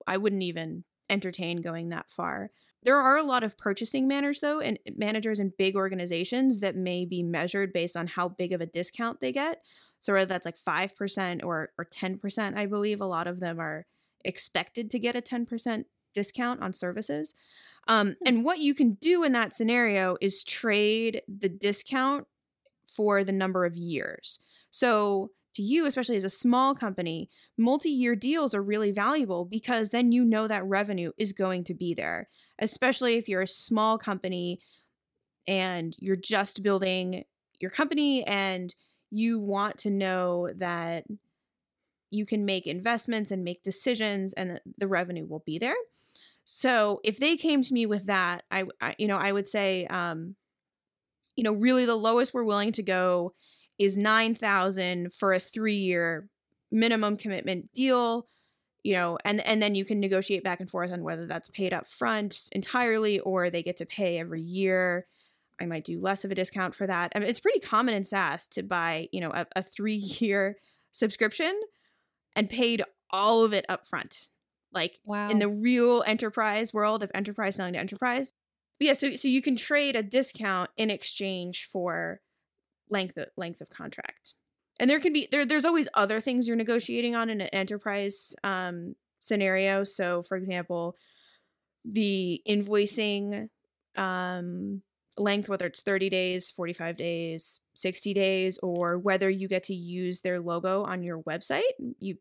I 0.07 0.17
wouldn't 0.17 0.43
even 0.43 0.83
entertain 1.09 1.61
going 1.61 1.89
that 1.89 2.09
far. 2.09 2.51
There 2.85 3.01
are 3.01 3.17
a 3.17 3.23
lot 3.23 3.43
of 3.43 3.57
purchasing 3.57 4.07
managers 4.07 4.41
though 4.41 4.61
and 4.61 4.79
managers 4.95 5.39
in 5.39 5.53
big 5.57 5.75
organizations 5.75 6.59
that 6.59 6.75
may 6.75 7.03
be 7.03 7.23
measured 7.23 7.73
based 7.73 7.97
on 7.97 8.07
how 8.07 8.29
big 8.29 8.53
of 8.53 8.61
a 8.61 8.67
discount 8.67 9.19
they 9.19 9.31
get. 9.31 9.63
So 9.99 10.13
whether 10.13 10.27
that's 10.27 10.45
like 10.45 10.57
5% 10.57 11.43
or 11.43 11.71
or 11.77 11.85
10%, 11.85 12.57
I 12.57 12.65
believe 12.67 13.01
a 13.01 13.07
lot 13.07 13.25
of 13.25 13.39
them 13.39 13.59
are 13.59 13.87
expected 14.23 14.91
to 14.91 14.99
get 14.99 15.15
a 15.15 15.21
10% 15.21 15.85
discount 16.13 16.61
on 16.61 16.73
services. 16.73 17.33
Um, 17.87 18.15
and 18.23 18.45
what 18.45 18.59
you 18.59 18.73
can 18.73 18.97
do 19.01 19.23
in 19.23 19.31
that 19.33 19.55
scenario 19.55 20.17
is 20.21 20.43
trade 20.43 21.21
the 21.27 21.49
discount 21.49 22.27
for 22.87 23.23
the 23.23 23.31
number 23.31 23.65
of 23.65 23.75
years. 23.75 24.39
So, 24.71 25.31
to 25.55 25.63
you, 25.63 25.85
especially 25.85 26.15
as 26.15 26.23
a 26.23 26.29
small 26.29 26.75
company, 26.75 27.29
multi 27.57 27.89
year 27.89 28.15
deals 28.15 28.53
are 28.53 28.61
really 28.61 28.91
valuable 28.91 29.45
because 29.45 29.89
then 29.89 30.11
you 30.11 30.23
know 30.23 30.47
that 30.47 30.65
revenue 30.65 31.11
is 31.17 31.33
going 31.33 31.63
to 31.65 31.73
be 31.73 31.93
there, 31.93 32.29
especially 32.59 33.15
if 33.15 33.27
you're 33.27 33.41
a 33.41 33.47
small 33.47 33.97
company 33.97 34.59
and 35.47 35.95
you're 35.99 36.15
just 36.15 36.63
building 36.63 37.23
your 37.59 37.71
company 37.71 38.23
and 38.25 38.75
you 39.11 39.39
want 39.39 39.77
to 39.79 39.89
know 39.89 40.49
that 40.55 41.05
you 42.11 42.25
can 42.25 42.45
make 42.45 42.67
investments 42.67 43.31
and 43.31 43.43
make 43.43 43.63
decisions 43.63 44.33
and 44.33 44.59
the 44.77 44.87
revenue 44.87 45.25
will 45.25 45.43
be 45.45 45.57
there. 45.57 45.75
So 46.43 46.99
if 47.03 47.17
they 47.17 47.37
came 47.37 47.63
to 47.63 47.73
me 47.73 47.85
with 47.85 48.05
that, 48.05 48.43
I, 48.51 48.65
I 48.81 48.95
you 48.97 49.07
know, 49.07 49.17
I 49.17 49.31
would 49.31 49.47
say 49.47 49.87
um 49.87 50.35
you 51.35 51.43
know, 51.43 51.53
really 51.53 51.85
the 51.85 51.95
lowest 51.95 52.33
we're 52.33 52.43
willing 52.43 52.71
to 52.71 52.83
go 52.83 53.33
is 53.77 53.97
9,000 53.97 55.13
for 55.13 55.33
a 55.33 55.39
3-year 55.39 56.29
minimum 56.71 57.17
commitment 57.17 57.73
deal, 57.73 58.27
you 58.83 58.93
know, 58.93 59.17
and 59.25 59.41
and 59.45 59.61
then 59.61 59.75
you 59.75 59.85
can 59.85 59.99
negotiate 59.99 60.43
back 60.43 60.59
and 60.59 60.69
forth 60.69 60.91
on 60.91 61.03
whether 61.03 61.25
that's 61.25 61.49
paid 61.49 61.73
up 61.73 61.87
front 61.87 62.47
entirely 62.51 63.19
or 63.19 63.49
they 63.49 63.63
get 63.63 63.77
to 63.77 63.85
pay 63.85 64.19
every 64.19 64.41
year. 64.41 65.07
I 65.59 65.65
might 65.65 65.85
do 65.85 66.01
less 66.01 66.25
of 66.25 66.31
a 66.31 66.35
discount 66.35 66.75
for 66.75 66.85
that. 66.85 67.11
I 67.15 67.19
mean, 67.19 67.29
it's 67.29 67.39
pretty 67.39 67.59
common 67.61 67.93
in 67.93 68.03
SaaS 68.03 68.45
to 68.49 68.61
buy, 68.63 69.07
you 69.11 69.21
know, 69.21 69.31
a, 69.31 69.45
a 69.55 69.63
three 69.63 69.95
year 69.95 70.57
subscription 70.91 71.59
and 72.35 72.49
paid 72.49 72.83
all 73.09 73.43
of 73.43 73.53
it 73.53 73.65
up 73.69 73.87
front. 73.87 74.29
Like 74.73 74.99
Wow. 75.05 75.29
in 75.29 75.39
the 75.39 75.47
real 75.47 76.03
enterprise 76.05 76.73
world 76.73 77.01
of 77.01 77.09
enterprise 77.15 77.55
selling 77.55 77.73
to 77.73 77.79
enterprise. 77.79 78.33
Yeah, 78.77 78.93
so 78.93 79.15
so 79.15 79.29
you 79.29 79.41
can 79.41 79.55
trade 79.55 79.95
a 79.95 80.03
discount 80.03 80.69
in 80.75 80.89
exchange 80.89 81.69
for 81.71 82.19
length 82.89 83.17
of, 83.17 83.27
length 83.37 83.61
of 83.61 83.69
contract. 83.69 84.33
And 84.79 84.89
there 84.89 84.99
can 84.99 85.13
be 85.13 85.27
there 85.31 85.45
there's 85.45 85.65
always 85.65 85.87
other 85.93 86.19
things 86.19 86.47
you're 86.47 86.57
negotiating 86.57 87.15
on 87.15 87.29
in 87.29 87.41
an 87.41 87.47
enterprise 87.47 88.35
um 88.43 88.95
scenario. 89.19 89.83
So 89.83 90.21
for 90.21 90.35
example, 90.37 90.95
the 91.83 92.41
invoicing 92.47 93.49
um 93.95 94.81
length 95.17 95.47
whether 95.47 95.65
it's 95.65 95.81
30 95.81 96.09
days, 96.09 96.51
45 96.51 96.97
days, 96.97 97.61
60 97.75 98.13
days 98.13 98.59
or 98.61 98.97
whether 98.97 99.29
you 99.29 99.47
get 99.47 99.63
to 99.65 99.73
use 99.73 100.21
their 100.21 100.41
logo 100.41 100.83
on 100.83 101.03
your 101.03 101.21
website. 101.23 101.61
You 101.99 102.17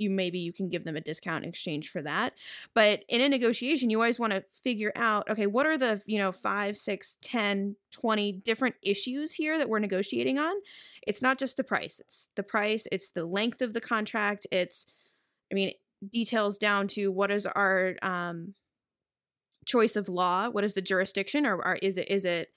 you 0.00 0.10
maybe 0.10 0.38
you 0.38 0.52
can 0.52 0.68
give 0.68 0.84
them 0.84 0.96
a 0.96 1.00
discount 1.00 1.44
in 1.44 1.50
exchange 1.50 1.90
for 1.90 2.02
that. 2.02 2.34
But 2.74 3.04
in 3.08 3.20
a 3.20 3.28
negotiation 3.28 3.90
you 3.90 3.98
always 3.98 4.18
want 4.18 4.32
to 4.32 4.44
figure 4.64 4.92
out 4.96 5.28
okay 5.30 5.46
what 5.46 5.66
are 5.66 5.78
the 5.78 6.02
you 6.06 6.18
know 6.18 6.32
five 6.32 6.76
six 6.76 7.16
ten 7.22 7.76
twenty 7.90 8.32
different 8.32 8.76
issues 8.82 9.32
here 9.32 9.58
that 9.58 9.68
we're 9.68 9.78
negotiating 9.78 10.38
on? 10.38 10.54
It's 11.06 11.22
not 11.22 11.38
just 11.38 11.56
the 11.56 11.64
price 11.64 12.00
it's 12.00 12.28
the 12.34 12.42
price 12.42 12.86
it's 12.90 13.08
the 13.08 13.24
length 13.24 13.62
of 13.62 13.72
the 13.72 13.80
contract 13.80 14.46
it's 14.50 14.86
i 15.50 15.54
mean 15.54 15.72
details 16.10 16.58
down 16.58 16.88
to 16.88 17.10
what 17.10 17.30
is 17.30 17.46
our 17.46 17.96
um 18.02 18.54
choice 19.66 19.96
of 19.96 20.08
law 20.08 20.48
what 20.48 20.64
is 20.64 20.74
the 20.74 20.82
jurisdiction 20.82 21.46
or, 21.46 21.56
or 21.56 21.74
is 21.76 21.96
it 21.96 22.08
is 22.10 22.24
it 22.24 22.48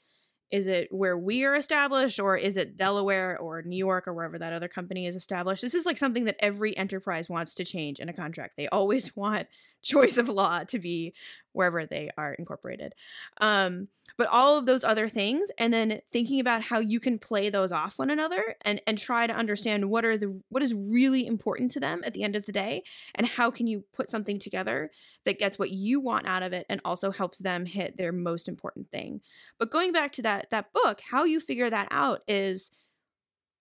is 0.53 0.67
it 0.67 0.87
where 0.91 1.17
we 1.17 1.43
are 1.45 1.55
established 1.55 2.19
or 2.19 2.37
is 2.37 2.57
it 2.57 2.77
delaware 2.77 3.35
or 3.39 3.63
new 3.63 3.75
york 3.75 4.07
or 4.07 4.13
wherever 4.13 4.37
that 4.37 4.53
other 4.53 4.67
company 4.67 5.07
is 5.07 5.15
established? 5.15 5.63
This 5.63 5.73
is 5.73 5.83
like 5.83 5.97
something 5.97 6.25
that 6.25 6.35
every 6.37 6.77
enterprise 6.77 7.27
wants 7.27 7.55
to 7.55 7.65
change 7.65 7.99
in 7.99 8.07
a 8.07 8.13
contract. 8.13 8.53
They 8.55 8.67
always 8.67 9.15
want 9.15 9.47
choice 9.83 10.17
of 10.17 10.29
law 10.29 10.63
to 10.63 10.79
be 10.79 11.13
wherever 11.51 11.85
they 11.85 12.09
are 12.17 12.33
incorporated. 12.33 12.95
Um, 13.39 13.89
but 14.17 14.27
all 14.27 14.57
of 14.57 14.65
those 14.65 14.83
other 14.83 15.09
things 15.09 15.51
and 15.57 15.73
then 15.73 16.01
thinking 16.11 16.39
about 16.39 16.63
how 16.63 16.79
you 16.79 16.99
can 16.99 17.19
play 17.19 17.49
those 17.49 17.71
off 17.71 17.99
one 17.99 18.09
another 18.09 18.55
and 18.61 18.81
and 18.85 18.97
try 18.97 19.27
to 19.27 19.33
understand 19.33 19.89
what 19.89 20.05
are 20.05 20.17
the 20.17 20.39
what 20.49 20.63
is 20.63 20.73
really 20.73 21.25
important 21.25 21.71
to 21.71 21.79
them 21.79 22.01
at 22.05 22.13
the 22.13 22.23
end 22.23 22.35
of 22.35 22.45
the 22.45 22.51
day 22.51 22.83
and 23.15 23.27
how 23.27 23.51
can 23.51 23.67
you 23.67 23.83
put 23.93 24.09
something 24.09 24.39
together 24.39 24.91
that 25.25 25.39
gets 25.39 25.57
what 25.57 25.71
you 25.71 25.99
want 25.99 26.27
out 26.27 26.43
of 26.43 26.53
it 26.53 26.65
and 26.69 26.81
also 26.85 27.11
helps 27.11 27.39
them 27.39 27.65
hit 27.65 27.97
their 27.97 28.11
most 28.11 28.47
important 28.47 28.89
thing. 28.91 29.21
But 29.57 29.71
going 29.71 29.91
back 29.91 30.11
to 30.13 30.21
that 30.23 30.49
that 30.51 30.73
book 30.73 31.01
how 31.11 31.23
you 31.23 31.39
figure 31.39 31.69
that 31.69 31.87
out 31.91 32.21
is 32.27 32.71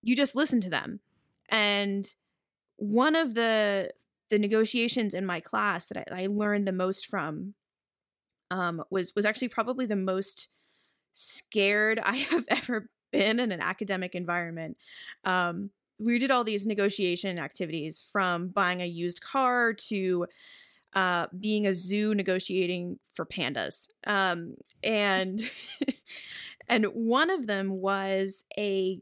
you 0.01 0.15
just 0.15 0.35
listen 0.35 0.61
to 0.61 0.69
them. 0.69 0.99
And 1.49 2.13
one 2.77 3.15
of 3.15 3.35
the 3.35 3.91
the 4.33 4.39
negotiations 4.39 5.13
in 5.13 5.27
my 5.27 5.39
class 5.39 5.85
that 5.85 6.11
I, 6.11 6.23
I 6.23 6.25
learned 6.25 6.67
the 6.67 6.71
most 6.71 7.05
from 7.05 7.53
um, 8.49 8.83
was 8.89 9.13
was 9.15 9.27
actually 9.27 9.49
probably 9.49 9.85
the 9.85 9.95
most 9.95 10.49
scared 11.13 11.99
I 12.03 12.15
have 12.15 12.45
ever 12.49 12.89
been 13.11 13.39
in 13.39 13.51
an 13.51 13.61
academic 13.61 14.15
environment. 14.15 14.77
Um, 15.23 15.69
we 15.99 16.17
did 16.17 16.31
all 16.31 16.43
these 16.43 16.65
negotiation 16.65 17.37
activities 17.37 18.03
from 18.11 18.47
buying 18.47 18.81
a 18.81 18.87
used 18.87 19.21
car 19.21 19.71
to 19.71 20.25
uh, 20.95 21.27
being 21.39 21.67
a 21.67 21.75
zoo 21.75 22.15
negotiating 22.15 22.97
for 23.13 23.27
pandas. 23.27 23.87
Um, 24.07 24.55
and 24.81 25.47
and 26.67 26.85
one 26.85 27.29
of 27.29 27.45
them 27.45 27.69
was 27.69 28.45
a 28.57 28.99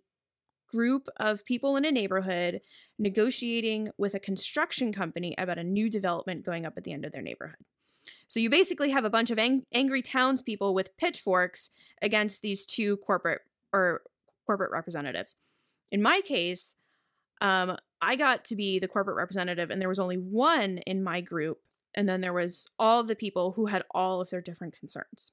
group 0.71 1.07
of 1.17 1.45
people 1.45 1.75
in 1.75 1.85
a 1.85 1.91
neighborhood 1.91 2.61
negotiating 2.97 3.89
with 3.97 4.13
a 4.13 4.19
construction 4.19 4.91
company 4.93 5.35
about 5.37 5.57
a 5.57 5.63
new 5.63 5.89
development 5.89 6.45
going 6.45 6.65
up 6.65 6.73
at 6.77 6.83
the 6.83 6.93
end 6.93 7.05
of 7.05 7.11
their 7.11 7.21
neighborhood. 7.21 7.57
So 8.27 8.39
you 8.39 8.49
basically 8.49 8.91
have 8.91 9.05
a 9.05 9.09
bunch 9.09 9.29
of 9.29 9.37
ang- 9.37 9.65
angry 9.73 10.01
townspeople 10.01 10.73
with 10.73 10.97
pitchforks 10.97 11.69
against 12.01 12.41
these 12.41 12.65
two 12.65 12.97
corporate 12.97 13.41
or 13.73 14.03
corporate 14.45 14.71
representatives. 14.71 15.35
In 15.91 16.01
my 16.01 16.21
case, 16.21 16.75
um, 17.41 17.77
I 18.01 18.15
got 18.15 18.45
to 18.45 18.55
be 18.55 18.79
the 18.79 18.87
corporate 18.87 19.17
representative, 19.17 19.69
and 19.69 19.81
there 19.81 19.89
was 19.89 19.99
only 19.99 20.15
one 20.15 20.79
in 20.79 21.03
my 21.03 21.21
group, 21.21 21.59
and 21.93 22.07
then 22.07 22.21
there 22.21 22.33
was 22.33 22.67
all 22.79 22.99
of 22.99 23.07
the 23.07 23.15
people 23.15 23.53
who 23.53 23.67
had 23.67 23.83
all 23.91 24.21
of 24.21 24.29
their 24.29 24.41
different 24.41 24.77
concerns. 24.77 25.31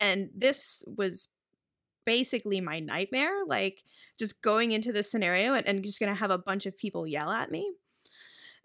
And 0.00 0.30
this 0.34 0.82
was 0.86 1.28
basically 2.04 2.60
my 2.60 2.80
nightmare, 2.80 3.44
like 3.46 3.82
just 4.18 4.42
going 4.42 4.72
into 4.72 4.92
this 4.92 5.10
scenario 5.10 5.54
and, 5.54 5.66
and 5.66 5.84
just 5.84 6.00
gonna 6.00 6.14
have 6.14 6.30
a 6.30 6.38
bunch 6.38 6.66
of 6.66 6.76
people 6.76 7.06
yell 7.06 7.30
at 7.30 7.50
me. 7.50 7.72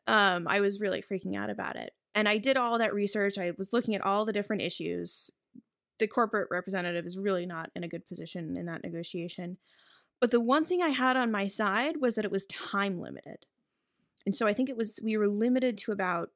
Um, 0.08 0.48
I 0.48 0.60
was 0.60 0.80
really 0.80 1.02
freaking 1.02 1.38
out 1.38 1.50
about 1.50 1.76
it. 1.76 1.94
And 2.16 2.28
I 2.28 2.38
did 2.38 2.58
all 2.58 2.78
that 2.80 2.94
research. 2.94 3.38
I 3.38 3.54
was 3.58 3.74
looking 3.74 3.96
at 3.96 4.04
all 4.04 4.26
the 4.26 4.34
different 4.34 4.62
issues. 4.62 5.32
The 6.00 6.08
corporate 6.08 6.48
representative 6.50 7.06
is 7.06 7.18
really 7.18 7.46
not 7.46 7.70
in 7.76 7.84
a 7.84 7.88
good 7.88 8.08
position 8.08 8.58
in 8.58 8.66
that 8.66 8.84
negotiation. 8.84 9.58
But 10.20 10.32
the 10.32 10.40
one 10.40 10.66
thing 10.66 10.82
I 10.82 10.90
had 10.90 11.16
on 11.16 11.32
my 11.32 11.48
side 11.48 11.98
was 12.02 12.16
that 12.16 12.26
it 12.26 12.32
was 12.32 12.46
time 12.48 13.00
limited. 13.00 13.46
And 14.26 14.36
so 14.36 14.48
I 14.48 14.54
think 14.54 14.70
it 14.70 14.78
was, 14.78 15.00
we 15.04 15.18
were 15.18 15.28
limited 15.28 15.78
to 15.80 15.92
about 15.92 16.32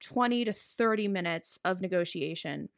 20 0.00 0.44
to 0.44 0.52
30 0.52 1.08
minutes 1.08 1.58
of 1.64 1.80
negotiation 1.80 2.68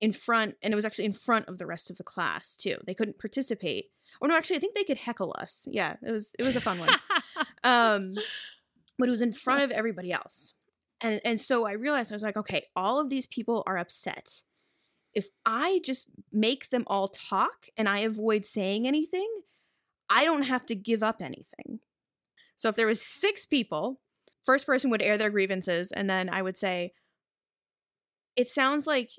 in 0.00 0.12
front, 0.12 0.56
and 0.62 0.72
it 0.72 0.76
was 0.76 0.84
actually 0.84 1.04
in 1.04 1.12
front 1.12 1.48
of 1.48 1.58
the 1.58 1.66
rest 1.66 1.90
of 1.90 1.96
the 1.96 2.04
class 2.04 2.56
too. 2.56 2.76
They 2.86 2.94
couldn't 2.94 3.18
participate. 3.18 3.90
Oh 4.22 4.26
no, 4.26 4.36
actually, 4.36 4.56
I 4.56 4.60
think 4.60 4.74
they 4.74 4.84
could 4.84 4.98
heckle 4.98 5.34
us. 5.38 5.66
Yeah, 5.70 5.96
it 6.02 6.10
was 6.10 6.34
it 6.38 6.42
was 6.42 6.56
a 6.56 6.60
fun 6.60 6.78
one. 6.78 6.88
um, 7.64 8.14
but 8.98 9.08
it 9.08 9.10
was 9.10 9.22
in 9.22 9.32
front 9.32 9.62
of 9.62 9.70
everybody 9.70 10.12
else, 10.12 10.54
and 11.00 11.20
and 11.24 11.40
so 11.40 11.66
I 11.66 11.72
realized 11.72 12.12
I 12.12 12.14
was 12.16 12.22
like, 12.22 12.36
okay, 12.36 12.66
all 12.74 12.98
of 12.98 13.10
these 13.10 13.26
people 13.26 13.62
are 13.66 13.78
upset. 13.78 14.42
If 15.12 15.26
I 15.44 15.80
just 15.84 16.08
make 16.32 16.70
them 16.70 16.84
all 16.86 17.08
talk 17.08 17.66
and 17.76 17.88
I 17.88 17.98
avoid 17.98 18.46
saying 18.46 18.86
anything, 18.86 19.28
I 20.08 20.24
don't 20.24 20.44
have 20.44 20.64
to 20.66 20.76
give 20.76 21.02
up 21.02 21.20
anything. 21.20 21.80
So 22.56 22.68
if 22.68 22.76
there 22.76 22.86
was 22.86 23.02
six 23.02 23.44
people, 23.44 24.00
first 24.44 24.66
person 24.66 24.88
would 24.90 25.02
air 25.02 25.18
their 25.18 25.30
grievances, 25.30 25.90
and 25.90 26.08
then 26.08 26.28
I 26.28 26.42
would 26.42 26.56
say, 26.56 26.92
"It 28.36 28.48
sounds 28.48 28.86
like 28.86 29.10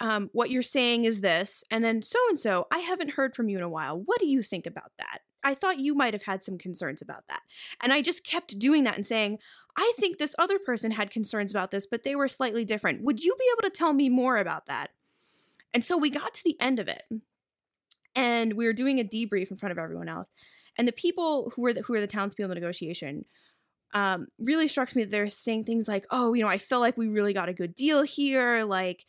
um, 0.00 0.30
what 0.32 0.50
you're 0.50 0.62
saying 0.62 1.04
is 1.04 1.20
this, 1.20 1.62
and 1.70 1.84
then 1.84 2.02
so 2.02 2.18
and 2.28 2.38
so, 2.38 2.66
I 2.72 2.78
haven't 2.78 3.12
heard 3.12 3.36
from 3.36 3.48
you 3.48 3.58
in 3.58 3.62
a 3.62 3.68
while. 3.68 4.00
What 4.02 4.18
do 4.18 4.26
you 4.26 4.42
think 4.42 4.66
about 4.66 4.92
that? 4.98 5.20
I 5.42 5.54
thought 5.54 5.78
you 5.78 5.94
might 5.94 6.14
have 6.14 6.24
had 6.24 6.42
some 6.42 6.58
concerns 6.58 7.00
about 7.00 7.24
that. 7.28 7.42
And 7.82 7.92
I 7.92 8.02
just 8.02 8.24
kept 8.24 8.58
doing 8.58 8.84
that 8.84 8.96
and 8.96 9.06
saying, 9.06 9.38
I 9.76 9.92
think 9.98 10.18
this 10.18 10.34
other 10.38 10.58
person 10.58 10.90
had 10.90 11.10
concerns 11.10 11.50
about 11.50 11.70
this, 11.70 11.86
but 11.86 12.02
they 12.02 12.14
were 12.14 12.28
slightly 12.28 12.64
different. 12.64 13.02
Would 13.02 13.22
you 13.22 13.34
be 13.38 13.46
able 13.52 13.70
to 13.70 13.76
tell 13.76 13.92
me 13.92 14.08
more 14.08 14.36
about 14.36 14.66
that? 14.66 14.90
And 15.72 15.84
so 15.84 15.96
we 15.96 16.10
got 16.10 16.34
to 16.34 16.44
the 16.44 16.60
end 16.60 16.80
of 16.80 16.88
it, 16.88 17.04
and 18.14 18.54
we 18.54 18.66
were 18.66 18.72
doing 18.72 18.98
a 18.98 19.04
debrief 19.04 19.50
in 19.50 19.56
front 19.56 19.70
of 19.70 19.78
everyone 19.78 20.08
else. 20.08 20.28
And 20.76 20.88
the 20.88 20.92
people 20.92 21.52
who 21.54 21.62
were 21.62 21.72
the, 21.72 21.82
who 21.82 21.92
were 21.92 22.00
the 22.00 22.06
townspeople 22.06 22.50
in 22.50 22.54
the 22.54 22.60
negotiation 22.60 23.24
um, 23.92 24.28
really 24.38 24.68
struck 24.68 24.94
me 24.94 25.04
that 25.04 25.10
they're 25.10 25.28
saying 25.28 25.64
things 25.64 25.88
like, 25.88 26.06
"Oh, 26.10 26.32
you 26.32 26.42
know, 26.42 26.48
I 26.48 26.58
feel 26.58 26.80
like 26.80 26.96
we 26.96 27.08
really 27.08 27.32
got 27.32 27.48
a 27.48 27.52
good 27.52 27.76
deal 27.76 28.02
here. 28.02 28.64
Like, 28.64 29.04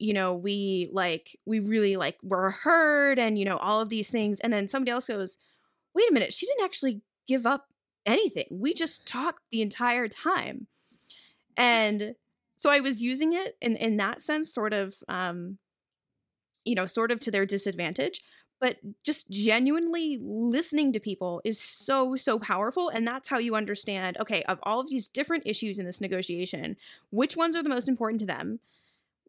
you 0.00 0.12
know 0.12 0.34
we 0.34 0.88
like 0.92 1.36
we 1.46 1.60
really 1.60 1.96
like 1.96 2.18
were 2.22 2.50
heard 2.50 3.18
and 3.18 3.38
you 3.38 3.44
know 3.44 3.56
all 3.58 3.80
of 3.80 3.88
these 3.88 4.10
things 4.10 4.40
and 4.40 4.52
then 4.52 4.68
somebody 4.68 4.90
else 4.90 5.06
goes 5.06 5.38
wait 5.94 6.08
a 6.10 6.12
minute 6.12 6.32
she 6.32 6.46
didn't 6.46 6.64
actually 6.64 7.02
give 7.26 7.46
up 7.46 7.66
anything 8.06 8.46
we 8.50 8.72
just 8.74 9.06
talked 9.06 9.42
the 9.52 9.62
entire 9.62 10.08
time 10.08 10.66
and 11.56 12.14
so 12.60 12.68
I 12.68 12.80
was 12.80 13.02
using 13.02 13.32
it 13.32 13.56
in 13.62 13.74
in 13.76 13.96
that 13.96 14.20
sense, 14.20 14.52
sort 14.52 14.74
of, 14.74 14.96
um, 15.08 15.56
you 16.64 16.74
know, 16.74 16.84
sort 16.84 17.10
of 17.10 17.18
to 17.20 17.30
their 17.30 17.46
disadvantage. 17.46 18.20
But 18.60 18.76
just 19.02 19.30
genuinely 19.30 20.18
listening 20.20 20.92
to 20.92 21.00
people 21.00 21.40
is 21.42 21.58
so 21.58 22.16
so 22.16 22.38
powerful, 22.38 22.90
and 22.90 23.06
that's 23.06 23.30
how 23.30 23.38
you 23.38 23.54
understand. 23.54 24.18
Okay, 24.20 24.42
of 24.42 24.58
all 24.62 24.80
of 24.80 24.90
these 24.90 25.08
different 25.08 25.44
issues 25.46 25.78
in 25.78 25.86
this 25.86 26.02
negotiation, 26.02 26.76
which 27.10 27.34
ones 27.34 27.56
are 27.56 27.62
the 27.62 27.70
most 27.70 27.88
important 27.88 28.20
to 28.20 28.26
them? 28.26 28.60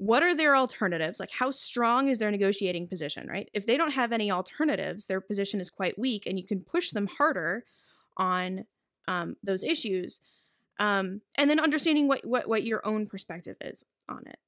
What 0.01 0.23
are 0.23 0.35
their 0.35 0.55
alternatives? 0.55 1.19
Like, 1.19 1.29
how 1.31 1.51
strong 1.51 2.07
is 2.07 2.17
their 2.17 2.31
negotiating 2.31 2.87
position, 2.87 3.27
right? 3.27 3.49
If 3.53 3.67
they 3.67 3.77
don't 3.77 3.91
have 3.91 4.11
any 4.11 4.31
alternatives, 4.31 5.05
their 5.05 5.21
position 5.21 5.61
is 5.61 5.69
quite 5.69 5.99
weak, 5.99 6.25
and 6.25 6.39
you 6.39 6.45
can 6.45 6.61
push 6.61 6.89
them 6.89 7.05
harder 7.05 7.65
on 8.17 8.65
um, 9.07 9.35
those 9.43 9.63
issues 9.63 10.19
um, 10.79 11.21
and 11.35 11.49
then 11.49 11.59
understanding 11.59 12.07
what, 12.07 12.25
what 12.25 12.47
what 12.47 12.63
your 12.63 12.85
own 12.85 13.05
perspective 13.05 13.55
is 13.61 13.83
on 14.09 14.23
it 14.25 14.39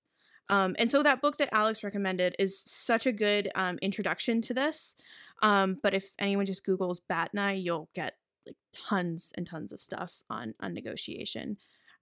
um, 0.50 0.75
and 0.79 0.89
so 0.91 1.03
that 1.03 1.22
book 1.22 1.38
that 1.38 1.50
alex 1.51 1.83
recommended 1.83 2.36
is 2.39 2.60
such 2.60 3.05
a 3.05 3.12
good 3.12 3.50
um, 3.55 3.77
introduction 3.81 4.41
to 4.41 4.53
this 4.53 4.95
um, 5.41 5.77
but 5.81 5.93
if 5.93 6.12
anyone 6.19 6.45
just 6.45 6.65
googles 6.65 7.00
batna 7.10 7.53
you'll 7.53 7.89
get 7.93 8.17
like 8.45 8.55
tons 8.74 9.31
and 9.36 9.45
tons 9.45 9.72
of 9.72 9.81
stuff 9.81 10.22
on 10.29 10.53
on 10.60 10.74
negotiation 10.74 11.57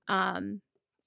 um, 0.07 0.61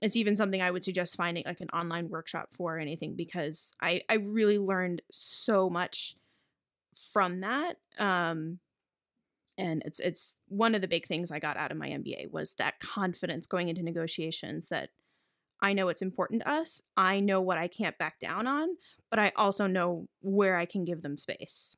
it's 0.04 0.16
even 0.16 0.36
something 0.36 0.62
i 0.62 0.70
would 0.70 0.84
suggest 0.84 1.16
finding 1.16 1.42
like 1.46 1.60
an 1.60 1.70
online 1.70 2.08
workshop 2.08 2.48
for 2.52 2.76
or 2.76 2.78
anything 2.78 3.14
because 3.14 3.72
i 3.80 4.02
i 4.08 4.14
really 4.14 4.58
learned 4.58 5.02
so 5.10 5.68
much 5.68 6.16
from 7.12 7.40
that 7.40 7.76
um 7.98 8.58
and 9.56 9.82
it's 9.84 10.00
it's 10.00 10.38
one 10.48 10.74
of 10.74 10.80
the 10.80 10.88
big 10.88 11.06
things 11.06 11.30
I 11.30 11.38
got 11.38 11.56
out 11.56 11.70
of 11.70 11.76
my 11.76 11.88
MBA 11.88 12.30
was 12.32 12.54
that 12.54 12.80
confidence 12.80 13.46
going 13.46 13.68
into 13.68 13.82
negotiations 13.82 14.68
that 14.68 14.90
I 15.62 15.72
know 15.72 15.88
it's 15.88 16.02
important 16.02 16.42
to 16.42 16.50
us. 16.50 16.82
I 16.96 17.20
know 17.20 17.40
what 17.40 17.58
I 17.58 17.68
can't 17.68 17.96
back 17.96 18.20
down 18.20 18.46
on, 18.46 18.76
but 19.10 19.18
I 19.18 19.32
also 19.36 19.66
know 19.66 20.08
where 20.20 20.56
I 20.56 20.66
can 20.66 20.84
give 20.84 21.02
them 21.02 21.16
space. 21.16 21.76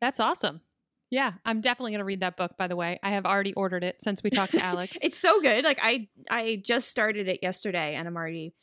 That's 0.00 0.18
awesome. 0.18 0.62
Yeah, 1.10 1.32
I'm 1.44 1.60
definitely 1.60 1.92
going 1.92 2.00
to 2.00 2.04
read 2.04 2.20
that 2.20 2.36
book 2.36 2.56
by 2.58 2.66
the 2.66 2.76
way. 2.76 2.98
I 3.02 3.10
have 3.10 3.26
already 3.26 3.52
ordered 3.54 3.84
it 3.84 4.02
since 4.02 4.22
we 4.22 4.30
talked 4.30 4.52
to 4.52 4.60
Alex. 4.62 4.98
it's 5.02 5.18
so 5.18 5.40
good. 5.40 5.64
Like 5.64 5.78
I 5.82 6.08
I 6.30 6.60
just 6.64 6.88
started 6.88 7.28
it 7.28 7.40
yesterday 7.42 7.94
and 7.94 8.08
I'm 8.08 8.16
already 8.16 8.54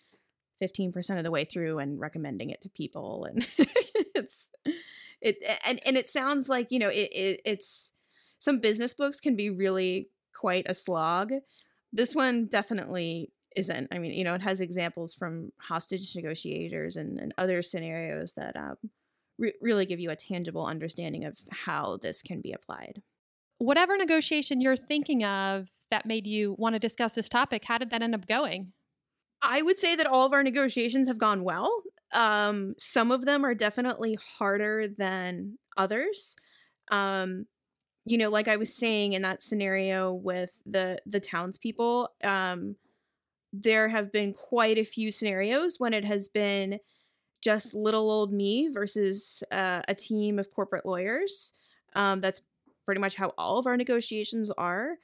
15% 0.61 1.17
of 1.17 1.23
the 1.23 1.31
way 1.31 1.45
through 1.45 1.79
and 1.79 1.99
recommending 1.99 2.51
it 2.51 2.61
to 2.61 2.69
people 2.69 3.25
and 3.25 3.47
it's 4.15 4.51
it 5.21 5.37
and 5.65 5.79
and 5.85 5.97
it 5.97 6.09
sounds 6.09 6.49
like, 6.49 6.71
you 6.71 6.79
know, 6.79 6.89
it, 6.89 7.09
it 7.11 7.41
it's 7.45 7.91
some 8.39 8.59
business 8.59 8.93
books 8.93 9.19
can 9.19 9.35
be 9.35 9.49
really 9.49 10.09
quite 10.33 10.65
a 10.67 10.73
slog. 10.73 11.31
This 11.93 12.15
one 12.15 12.47
definitely 12.47 13.31
isn't. 13.55 13.87
I 13.91 13.99
mean, 13.99 14.13
you 14.13 14.23
know, 14.23 14.33
it 14.33 14.41
has 14.41 14.61
examples 14.61 15.13
from 15.13 15.51
hostage 15.59 16.15
negotiators 16.15 16.95
and, 16.95 17.19
and 17.19 17.33
other 17.37 17.61
scenarios 17.61 18.33
that 18.33 18.55
um, 18.55 18.77
re- 19.41 19.53
really 19.59 19.85
give 19.85 19.99
you 19.99 20.11
a 20.11 20.15
tangible 20.15 20.65
understanding 20.65 21.25
of 21.25 21.37
how 21.49 21.97
this 22.01 22.21
can 22.21 22.39
be 22.39 22.53
applied. 22.53 23.01
Whatever 23.57 23.97
negotiation 23.97 24.61
you're 24.61 24.77
thinking 24.77 25.23
of 25.23 25.67
that 25.89 26.05
made 26.05 26.25
you 26.25 26.55
want 26.57 26.75
to 26.75 26.79
discuss 26.79 27.13
this 27.13 27.27
topic, 27.27 27.63
how 27.65 27.77
did 27.77 27.89
that 27.89 28.01
end 28.01 28.15
up 28.15 28.27
going? 28.27 28.71
I 29.41 29.61
would 29.61 29.79
say 29.79 29.95
that 29.95 30.07
all 30.07 30.25
of 30.25 30.33
our 30.33 30.43
negotiations 30.43 31.07
have 31.07 31.17
gone 31.17 31.43
well. 31.43 31.81
Um, 32.13 32.75
some 32.77 33.11
of 33.11 33.25
them 33.25 33.43
are 33.43 33.55
definitely 33.55 34.17
harder 34.37 34.85
than 34.87 35.57
others. 35.75 36.35
Um, 36.91 37.45
you 38.05 38.17
know, 38.17 38.29
like 38.29 38.47
I 38.47 38.57
was 38.57 38.75
saying 38.75 39.13
in 39.13 39.21
that 39.23 39.41
scenario 39.41 40.13
with 40.13 40.51
the 40.65 40.99
the 41.05 41.19
townspeople, 41.19 42.09
um, 42.23 42.75
there 43.53 43.89
have 43.89 44.11
been 44.11 44.33
quite 44.33 44.77
a 44.77 44.83
few 44.83 45.11
scenarios 45.11 45.75
when 45.79 45.93
it 45.93 46.05
has 46.05 46.27
been 46.27 46.79
just 47.41 47.73
little 47.73 48.09
old 48.11 48.31
me 48.31 48.69
versus 48.71 49.43
uh, 49.51 49.81
a 49.87 49.95
team 49.95 50.39
of 50.39 50.51
corporate 50.51 50.85
lawyers. 50.85 51.53
Um, 51.95 52.21
that's 52.21 52.41
pretty 52.85 53.01
much 53.01 53.15
how 53.15 53.33
all 53.37 53.57
of 53.57 53.67
our 53.67 53.77
negotiations 53.77 54.51
are. 54.51 54.97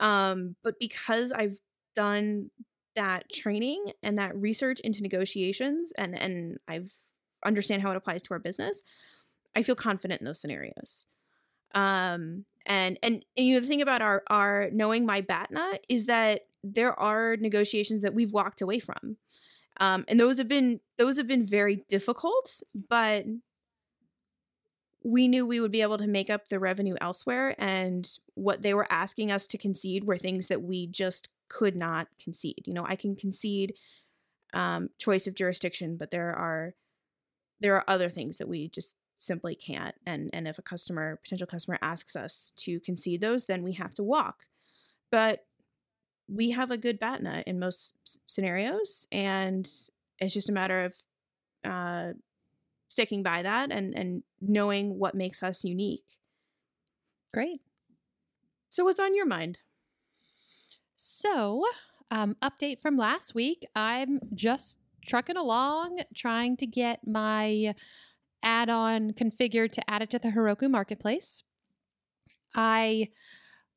Um, 0.00 0.56
but 0.62 0.78
because 0.78 1.32
I've 1.32 1.60
done 1.94 2.50
that 2.94 3.30
training 3.32 3.92
and 4.02 4.18
that 4.18 4.36
research 4.36 4.80
into 4.80 5.02
negotiations 5.02 5.92
and 5.96 6.18
and 6.18 6.58
I've 6.68 6.92
understand 7.44 7.82
how 7.82 7.90
it 7.90 7.96
applies 7.96 8.22
to 8.22 8.34
our 8.34 8.38
business, 8.38 8.82
I 9.56 9.62
feel 9.62 9.74
confident 9.74 10.20
in 10.20 10.26
those 10.26 10.40
scenarios. 10.40 11.06
Um, 11.74 12.44
and, 12.66 12.98
and 13.02 13.24
and 13.36 13.46
you 13.46 13.54
know 13.54 13.60
the 13.60 13.66
thing 13.66 13.82
about 13.82 14.02
our 14.02 14.22
our 14.28 14.68
knowing 14.72 15.06
my 15.06 15.20
batna 15.20 15.78
is 15.88 16.06
that 16.06 16.42
there 16.62 16.98
are 16.98 17.36
negotiations 17.36 18.02
that 18.02 18.14
we've 18.14 18.32
walked 18.32 18.62
away 18.62 18.78
from 18.78 19.16
um, 19.80 20.04
and 20.08 20.18
those 20.18 20.38
have 20.38 20.48
been 20.48 20.80
those 20.98 21.16
have 21.16 21.26
been 21.26 21.44
very 21.44 21.84
difficult 21.88 22.62
but 22.88 23.24
we 25.04 25.26
knew 25.26 25.44
we 25.44 25.60
would 25.60 25.72
be 25.72 25.82
able 25.82 25.98
to 25.98 26.06
make 26.06 26.30
up 26.30 26.48
the 26.48 26.60
revenue 26.60 26.94
elsewhere 27.00 27.56
and 27.58 28.18
what 28.34 28.62
they 28.62 28.72
were 28.72 28.86
asking 28.90 29.30
us 29.30 29.46
to 29.48 29.58
concede 29.58 30.04
were 30.04 30.18
things 30.18 30.46
that 30.46 30.62
we 30.62 30.86
just 30.86 31.28
could 31.48 31.76
not 31.76 32.08
concede. 32.22 32.62
You 32.66 32.74
know 32.74 32.86
i 32.86 32.96
can 32.96 33.16
concede 33.16 33.74
um, 34.54 34.90
choice 34.98 35.26
of 35.26 35.34
jurisdiction 35.34 35.96
but 35.96 36.10
there 36.10 36.34
are 36.34 36.74
there 37.60 37.74
are 37.76 37.84
other 37.88 38.10
things 38.10 38.38
that 38.38 38.48
we 38.48 38.68
just 38.68 38.96
simply 39.18 39.54
can't 39.54 39.94
and 40.04 40.30
and 40.32 40.48
if 40.48 40.58
a 40.58 40.62
customer 40.62 41.18
potential 41.22 41.46
customer 41.46 41.78
asks 41.80 42.16
us 42.16 42.52
to 42.56 42.80
concede 42.80 43.20
those 43.20 43.44
then 43.44 43.62
we 43.62 43.72
have 43.72 43.94
to 43.94 44.02
walk. 44.02 44.46
But 45.10 45.44
we 46.32 46.50
have 46.50 46.70
a 46.70 46.76
good 46.76 46.98
batna 46.98 47.42
in 47.46 47.58
most 47.58 47.94
scenarios 48.26 49.06
and 49.12 49.66
it's 50.18 50.34
just 50.34 50.48
a 50.48 50.52
matter 50.52 50.82
of 50.82 50.96
uh, 51.64 52.12
sticking 52.88 53.22
by 53.22 53.42
that 53.42 53.70
and 53.70 53.94
and 53.96 54.22
knowing 54.40 54.98
what 54.98 55.14
makes 55.14 55.42
us 55.42 55.64
unique. 55.64 56.04
Great. 57.32 57.60
So 58.70 58.84
what's 58.84 59.00
on 59.00 59.14
your 59.14 59.26
mind? 59.26 59.58
So 60.94 61.64
um, 62.10 62.36
update 62.42 62.80
from 62.80 62.96
last 62.98 63.34
week 63.34 63.66
i'm 63.74 64.20
just 64.34 64.76
trucking 65.06 65.36
along 65.36 65.98
trying 66.14 66.58
to 66.58 66.66
get 66.66 67.00
my 67.06 67.74
add 68.42 68.68
on 68.68 69.12
configured 69.12 69.72
to 69.72 69.90
add 69.90 70.02
it 70.02 70.10
to 70.10 70.18
the 70.18 70.28
Heroku 70.28 70.70
marketplace. 70.70 71.42
I 72.54 73.08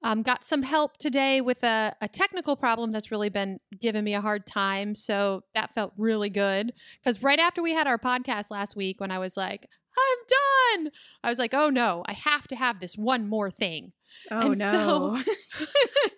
um, 0.05 0.21
got 0.21 0.45
some 0.45 0.61
help 0.61 0.97
today 0.97 1.41
with 1.41 1.63
a, 1.63 1.95
a, 1.99 2.07
technical 2.07 2.55
problem 2.55 2.91
that's 2.91 3.09
really 3.09 3.29
been 3.29 3.59
giving 3.81 4.03
me 4.03 4.13
a 4.13 4.21
hard 4.21 4.45
time. 4.45 4.93
So 4.93 5.43
that 5.55 5.73
felt 5.73 5.93
really 5.97 6.29
good. 6.29 6.73
Because 7.03 7.23
right 7.23 7.39
after 7.39 7.63
we 7.63 7.73
had 7.73 7.87
our 7.87 7.97
podcast 7.97 8.51
last 8.51 8.75
week, 8.75 9.01
when 9.01 9.09
I 9.09 9.17
was 9.17 9.35
like, 9.35 9.67
I'm 9.97 10.83
done, 10.83 10.91
I 11.23 11.29
was 11.29 11.39
like, 11.39 11.55
oh 11.55 11.71
no, 11.71 12.03
I 12.05 12.13
have 12.13 12.47
to 12.49 12.55
have 12.55 12.79
this 12.79 12.95
one 12.95 13.27
more 13.27 13.49
thing. 13.49 13.93
Oh 14.29 14.51
and 14.51 14.59
no. 14.59 14.71
So, 14.71 15.15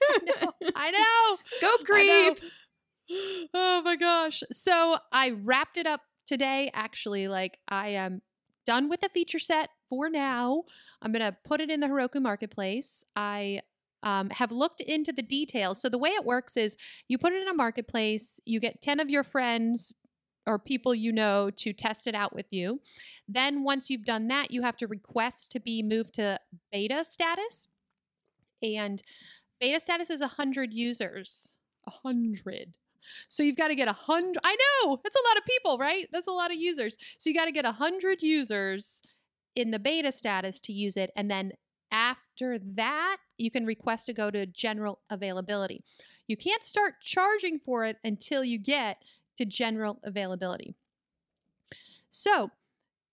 I 0.09 0.19
know. 0.25 0.51
I 0.75 0.91
know. 0.91 1.37
Scope 1.57 1.85
creep. 1.85 2.41
Know. 2.41 2.49
Oh 3.53 3.81
my 3.85 3.95
gosh. 3.95 4.43
So 4.51 4.97
I 5.13 5.29
wrapped 5.29 5.77
it 5.77 5.87
up 5.87 6.01
today. 6.27 6.69
Actually, 6.73 7.29
like 7.29 7.57
I 7.69 7.89
am 7.89 8.21
done 8.65 8.89
with 8.89 8.99
the 8.99 9.07
feature 9.07 9.39
set 9.39 9.69
for 9.89 10.09
now. 10.09 10.63
I'm 11.01 11.13
going 11.13 11.23
to 11.23 11.37
put 11.45 11.61
it 11.61 11.69
in 11.69 11.79
the 11.79 11.87
Heroku 11.87 12.21
marketplace. 12.21 13.05
I 13.15 13.61
um, 14.03 14.29
have 14.29 14.51
looked 14.51 14.81
into 14.81 15.11
the 15.11 15.21
details. 15.21 15.81
So 15.81 15.89
the 15.89 15.97
way 15.97 16.11
it 16.11 16.25
works 16.25 16.57
is 16.57 16.77
you 17.07 17.17
put 17.17 17.33
it 17.33 17.41
in 17.41 17.47
a 17.47 17.53
marketplace, 17.53 18.39
you 18.45 18.59
get 18.59 18.81
10 18.81 18.99
of 18.99 19.09
your 19.09 19.23
friends 19.23 19.95
or 20.45 20.57
people 20.57 20.95
you 20.95 21.11
know 21.11 21.49
to 21.57 21.73
test 21.73 22.07
it 22.07 22.15
out 22.15 22.33
with 22.33 22.45
you. 22.51 22.79
Then 23.27 23.63
once 23.63 23.89
you've 23.89 24.05
done 24.05 24.27
that, 24.29 24.51
you 24.51 24.61
have 24.61 24.77
to 24.77 24.87
request 24.87 25.51
to 25.51 25.59
be 25.59 25.83
moved 25.83 26.13
to 26.15 26.39
beta 26.71 27.03
status. 27.03 27.67
And 28.63 29.03
beta 29.59 29.79
status 29.79 30.09
is 30.09 30.21
100 30.21 30.73
users. 30.73 31.57
100. 31.83 32.73
So 33.29 33.43
you've 33.43 33.57
got 33.57 33.69
to 33.69 33.75
get 33.75 33.87
a 33.87 33.93
hundred. 33.93 34.39
I 34.43 34.55
know 34.55 34.99
that's 35.03 35.15
a 35.15 35.27
lot 35.29 35.37
of 35.37 35.45
people, 35.45 35.77
right? 35.77 36.07
That's 36.11 36.27
a 36.27 36.31
lot 36.31 36.51
of 36.51 36.57
users. 36.57 36.97
So 37.17 37.29
you 37.29 37.35
got 37.35 37.45
to 37.45 37.51
get 37.51 37.65
a 37.65 37.71
hundred 37.71 38.21
users 38.21 39.01
in 39.55 39.71
the 39.71 39.79
beta 39.79 40.11
status 40.11 40.59
to 40.61 40.73
use 40.73 40.97
it, 40.97 41.11
and 41.15 41.31
then 41.31 41.53
after 41.91 42.59
that, 42.75 43.17
you 43.37 43.51
can 43.51 43.65
request 43.65 44.05
to 44.07 44.13
go 44.13 44.29
to 44.31 44.45
general 44.45 44.99
availability. 45.09 45.83
You 46.27 46.37
can't 46.37 46.63
start 46.63 46.95
charging 47.01 47.59
for 47.59 47.85
it 47.85 47.97
until 48.03 48.43
you 48.43 48.57
get 48.57 49.01
to 49.37 49.45
general 49.45 49.99
availability. 50.03 50.75
So 52.09 52.51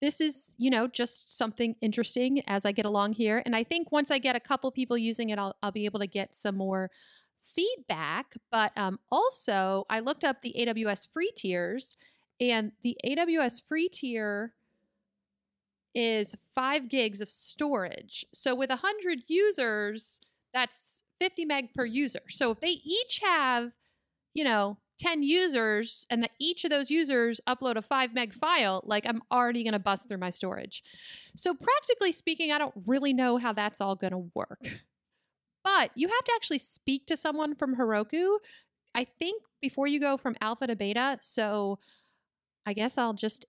this 0.01 0.21
is, 0.21 0.55
you 0.59 0.71
know, 0.71 0.87
just 0.87 1.37
something 1.37 1.77
interesting 1.81 2.43
as 2.47 2.65
I 2.65 2.73
get 2.73 2.85
along 2.85 3.15
here. 3.15 3.43
And 3.45 3.55
I 3.55 3.65
think 3.65 3.93
once 3.93 4.11
I 4.11 4.19
get 4.19 4.37
a 4.37 4.41
couple 4.41 4.71
people 4.71 4.99
using 4.99 5.31
it, 5.31 5.39
I'll, 5.39 5.57
I'll 5.63 5.73
be 5.73 5.85
able 5.85 6.01
to 6.01 6.07
get 6.07 6.37
some 6.37 6.57
more 6.57 6.91
feedback, 7.55 8.35
but 8.51 8.73
um, 8.77 8.99
also 9.11 9.87
I 9.89 10.01
looked 10.01 10.25
up 10.25 10.43
the 10.43 10.55
AWS 10.59 11.09
free 11.13 11.33
tiers, 11.37 11.97
and 12.41 12.73
the 12.83 12.99
AWS 13.07 13.63
free 13.69 13.89
tier 13.89 14.55
is 15.95 16.35
five 16.55 16.89
gigs 16.89 17.21
of 17.21 17.29
storage. 17.29 18.27
So 18.33 18.55
with 18.55 18.71
100 18.71 19.21
users, 19.29 20.21
that's 20.53 21.03
50 21.21 21.45
meg 21.45 21.75
per 21.75 21.85
user. 21.85 22.21
So 22.29 22.51
if 22.51 22.61
they 22.61 22.81
each 22.85 23.21
have, 23.23 23.73
you 24.35 24.45
know, 24.45 24.79
10 25.01 25.23
users 25.23 26.07
and 26.11 26.23
that 26.23 26.31
each 26.39 26.65
of 26.65 26.71
those 26.71 26.91
users 26.91 27.41
upload 27.49 27.77
a 27.77 27.83
5 27.83 28.15
meg 28.15 28.33
file, 28.33 28.83
like 28.85 29.05
I'm 29.07 29.23
already 29.31 29.63
going 29.65 29.73
to 29.73 29.79
bust 29.79 30.09
through 30.09 30.19
my 30.19 30.31
storage. 30.31 30.83
So, 31.37 31.55
practically 31.55 32.13
speaking, 32.13 32.53
I 32.53 32.59
don't 32.59 32.75
really 32.87 33.13
know 33.13 33.37
how 33.37 33.53
that's 33.53 33.81
all 33.81 33.97
going 33.97 34.13
to 34.13 34.31
work. 34.35 34.61
But 35.65 35.91
you 35.95 36.09
have 36.09 36.25
to 36.25 36.33
actually 36.37 36.59
speak 36.59 37.07
to 37.07 37.17
someone 37.17 37.55
from 37.55 37.77
Heroku, 37.77 38.37
I 38.95 39.05
think, 39.05 39.43
before 39.63 39.87
you 39.87 39.99
go 39.99 40.19
from 40.19 40.37
alpha 40.43 40.67
to 40.67 40.77
beta. 40.77 41.19
So, 41.23 41.79
I 42.67 42.73
guess 42.73 42.99
I'll 42.99 43.15
just 43.15 43.47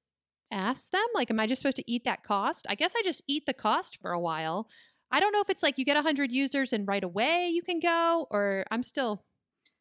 ask 0.56 0.91
them, 0.91 1.06
like, 1.13 1.30
am 1.30 1.39
I 1.39 1.48
just 1.48 1.62
supposed 1.62 1.78
to 1.78 1.91
eat 1.91 2.04
that 2.06 2.24
cost? 2.24 2.65
I 2.70 2.76
guess 2.76 2.94
I 2.98 3.02
just 3.04 3.22
eat 3.28 3.46
the 3.46 3.54
cost 3.54 4.00
for 4.02 4.12
a 4.12 4.20
while. 4.20 4.68
I 5.12 5.20
don't 5.20 5.32
know 5.32 5.41
if 5.41 5.50
it's 5.50 5.62
like 5.62 5.78
you 5.78 5.86
get 5.86 5.96
100 5.96 6.32
users 6.32 6.74
and 6.74 6.88
right 6.88 7.04
away 7.04 7.50
you 7.50 7.62
can 7.62 7.80
go, 7.80 8.28
or 8.32 8.65
I'm 8.72 8.84
still 8.84 9.24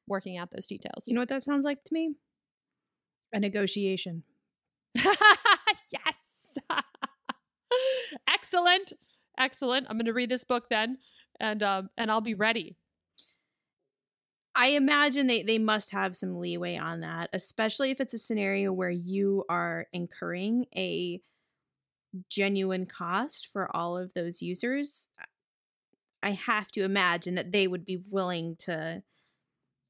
working 0.07 0.37
out 0.37 0.51
those 0.51 0.67
details. 0.67 1.05
You 1.07 1.15
know 1.15 1.21
what 1.21 1.31
that 1.31 1.45
sounds 1.45 1.65
like 1.65 1.83
to 1.85 1.95
me? 1.95 2.17
A 3.33 3.41
negotiation. 3.41 4.25
yes. 4.95 6.59
Excellent. 8.29 8.93
Excellent. 9.39 9.87
I'm 9.89 9.97
going 9.97 10.07
to 10.07 10.13
read 10.13 10.31
this 10.31 10.45
book 10.45 10.65
then 10.71 10.99
and 11.41 11.63
um 11.63 11.91
and 11.97 12.11
I'll 12.11 12.21
be 12.21 12.35
ready. 12.35 12.77
I 14.55 14.69
imagine 14.69 15.27
they, 15.27 15.43
they 15.43 15.59
must 15.59 15.91
have 15.91 16.15
some 16.15 16.39
leeway 16.39 16.77
on 16.77 17.01
that, 17.01 17.29
especially 17.33 17.91
if 17.91 18.01
it's 18.01 18.15
a 18.15 18.19
scenario 18.19 18.73
where 18.73 18.91
you 18.91 19.45
are 19.49 19.87
incurring 19.93 20.67
a 20.77 21.21
genuine 22.29 22.87
cost 22.87 23.49
for 23.53 23.75
all 23.75 23.99
of 23.99 24.15
those 24.15 24.41
users. 24.41 25.09
Uh, 25.21 25.25
I 26.23 26.31
have 26.31 26.71
to 26.73 26.85
imagine 26.85 27.35
that 27.35 27.53
they 27.53 27.67
would 27.67 27.85
be 27.85 28.03
willing 28.09 28.57
to 28.61 29.03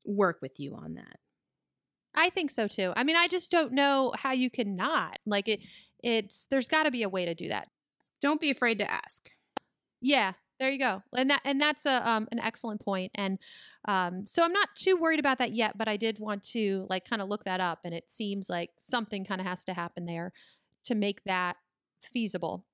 work 0.05 0.39
with 0.41 0.59
you 0.59 0.75
on 0.75 0.95
that. 0.95 1.19
I 2.15 2.31
think 2.31 2.51
so 2.51 2.67
too. 2.69 2.93
I 2.97 3.05
mean, 3.05 3.17
I 3.17 3.29
just 3.29 3.51
don't 3.51 3.73
know 3.73 4.13
how 4.17 4.33
you 4.33 4.51
can 4.51 4.77
not. 4.77 5.19
Like 5.27 5.49
it 5.49 5.61
it's 6.03 6.47
there's 6.51 6.69
got 6.69 6.85
to 6.85 6.91
be 6.91 7.03
a 7.03 7.09
way 7.09 7.25
to 7.25 7.35
do 7.35 7.49
that. 7.49 7.69
Don't 8.21 8.41
be 8.41 8.51
afraid 8.51 8.79
to 8.79 8.91
ask. 8.91 9.31
Yeah, 10.01 10.33
there 10.61 10.71
you 10.71 10.79
go. 10.79 11.03
And 11.17 11.31
that 11.31 11.41
and 11.45 11.61
that's 11.61 11.85
a 11.85 12.09
um 12.09 12.29
an 12.31 12.39
excellent 12.39 12.81
point. 12.81 13.11
And 13.15 13.39
um 13.87 14.27
so 14.27 14.43
I'm 14.43 14.53
not 14.53 14.69
too 14.77 14.97
worried 14.97 15.21
about 15.21 15.39
that 15.39 15.53
yet, 15.53 15.77
but 15.77 15.89
I 15.89 15.97
did 15.97 16.19
want 16.19 16.43
to 16.51 16.87
like 16.89 17.09
kind 17.09 17.21
of 17.21 17.29
look 17.29 17.45
that 17.45 17.61
up 17.61 17.81
and 17.85 17.93
it 17.95 18.11
seems 18.11 18.49
like 18.49 18.71
something 18.79 19.25
kind 19.25 19.41
of 19.41 19.47
has 19.47 19.65
to 19.67 19.75
happen 19.75 20.07
there 20.07 20.33
to 20.85 20.95
make 20.95 21.25
that 21.25 21.57
feasible. 22.13 22.65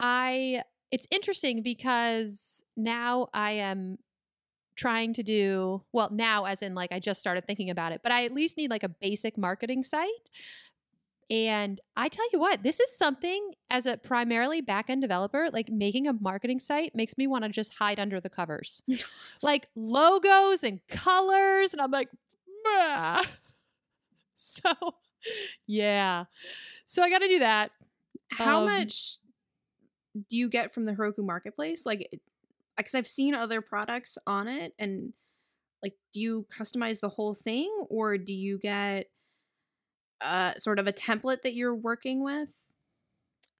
I 0.00 0.62
it's 0.90 1.06
interesting 1.10 1.62
because 1.62 2.62
now 2.76 3.28
I 3.34 3.52
am 3.52 3.98
trying 4.76 5.12
to 5.14 5.22
do 5.22 5.82
well 5.92 6.10
now 6.12 6.44
as 6.44 6.62
in 6.62 6.74
like 6.74 6.92
I 6.92 7.00
just 7.00 7.20
started 7.20 7.46
thinking 7.46 7.70
about 7.70 7.92
it, 7.92 8.00
but 8.02 8.12
I 8.12 8.24
at 8.24 8.32
least 8.32 8.56
need 8.56 8.70
like 8.70 8.84
a 8.84 8.88
basic 8.88 9.36
marketing 9.36 9.84
site. 9.84 10.08
And 11.30 11.80
I 11.94 12.08
tell 12.08 12.24
you 12.32 12.38
what, 12.38 12.62
this 12.62 12.80
is 12.80 12.96
something 12.96 13.52
as 13.70 13.84
a 13.84 13.98
primarily 13.98 14.62
backend 14.62 15.02
developer, 15.02 15.50
like 15.52 15.68
making 15.68 16.06
a 16.06 16.14
marketing 16.14 16.58
site 16.58 16.94
makes 16.94 17.18
me 17.18 17.26
want 17.26 17.44
to 17.44 17.50
just 17.50 17.74
hide 17.74 18.00
under 18.00 18.18
the 18.18 18.30
covers. 18.30 18.82
like 19.42 19.68
logos 19.76 20.62
and 20.62 20.80
colors. 20.88 21.72
And 21.72 21.82
I'm 21.82 21.90
like, 21.90 22.08
bah. 22.64 23.24
so 24.36 24.72
yeah. 25.66 26.24
So 26.86 27.02
I 27.02 27.10
got 27.10 27.18
to 27.18 27.28
do 27.28 27.40
that. 27.40 27.72
How 28.30 28.60
um, 28.60 28.66
much 28.66 29.18
do 30.14 30.36
you 30.36 30.48
get 30.48 30.72
from 30.72 30.84
the 30.84 30.92
Heroku 30.92 31.18
marketplace? 31.18 31.84
Like, 31.84 32.20
because 32.76 32.94
I've 32.94 33.08
seen 33.08 33.34
other 33.34 33.60
products 33.60 34.16
on 34.26 34.48
it, 34.48 34.72
and 34.78 35.12
like, 35.82 35.94
do 36.12 36.20
you 36.20 36.46
customize 36.50 37.00
the 37.00 37.08
whole 37.10 37.34
thing, 37.34 37.70
or 37.88 38.16
do 38.16 38.32
you 38.32 38.58
get 38.58 39.08
uh, 40.20 40.54
sort 40.58 40.78
of 40.78 40.86
a 40.86 40.92
template 40.92 41.42
that 41.42 41.54
you're 41.54 41.74
working 41.74 42.22
with? 42.22 42.50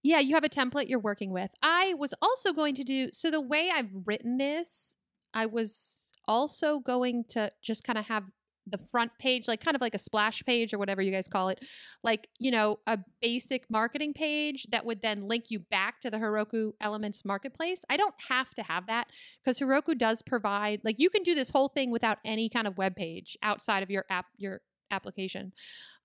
Yeah, 0.02 0.20
you 0.20 0.34
have 0.34 0.44
a 0.44 0.48
template 0.48 0.88
you're 0.88 0.98
working 0.98 1.32
with. 1.32 1.50
I 1.62 1.94
was 1.94 2.14
also 2.22 2.52
going 2.52 2.74
to 2.76 2.84
do 2.84 3.10
so 3.12 3.30
the 3.30 3.40
way 3.40 3.70
I've 3.74 3.90
written 4.06 4.38
this, 4.38 4.94
I 5.34 5.46
was 5.46 6.12
also 6.26 6.78
going 6.78 7.24
to 7.30 7.50
just 7.62 7.84
kind 7.84 7.98
of 7.98 8.06
have 8.06 8.24
the 8.70 8.78
front 8.78 9.10
page, 9.18 9.48
like 9.48 9.64
kind 9.64 9.74
of 9.74 9.80
like 9.80 9.94
a 9.94 9.98
splash 9.98 10.42
page 10.44 10.72
or 10.72 10.78
whatever 10.78 11.02
you 11.02 11.10
guys 11.10 11.26
call 11.26 11.48
it, 11.48 11.64
like, 12.02 12.28
you 12.38 12.50
know, 12.50 12.78
a 12.86 12.98
basic 13.20 13.64
marketing 13.70 14.12
page 14.12 14.66
that 14.70 14.84
would 14.84 15.00
then 15.02 15.26
link 15.26 15.44
you 15.48 15.58
back 15.58 16.00
to 16.02 16.10
the 16.10 16.18
Heroku 16.18 16.72
Elements 16.80 17.24
marketplace. 17.24 17.84
I 17.88 17.96
don't 17.96 18.14
have 18.28 18.50
to 18.54 18.62
have 18.62 18.86
that 18.86 19.08
because 19.42 19.58
Heroku 19.58 19.96
does 19.96 20.22
provide, 20.22 20.80
like, 20.84 20.96
you 20.98 21.10
can 21.10 21.22
do 21.22 21.34
this 21.34 21.50
whole 21.50 21.68
thing 21.68 21.90
without 21.90 22.18
any 22.24 22.48
kind 22.48 22.66
of 22.66 22.76
web 22.76 22.94
page 22.94 23.36
outside 23.42 23.82
of 23.82 23.90
your 23.90 24.04
app, 24.10 24.26
your 24.36 24.60
application. 24.90 25.52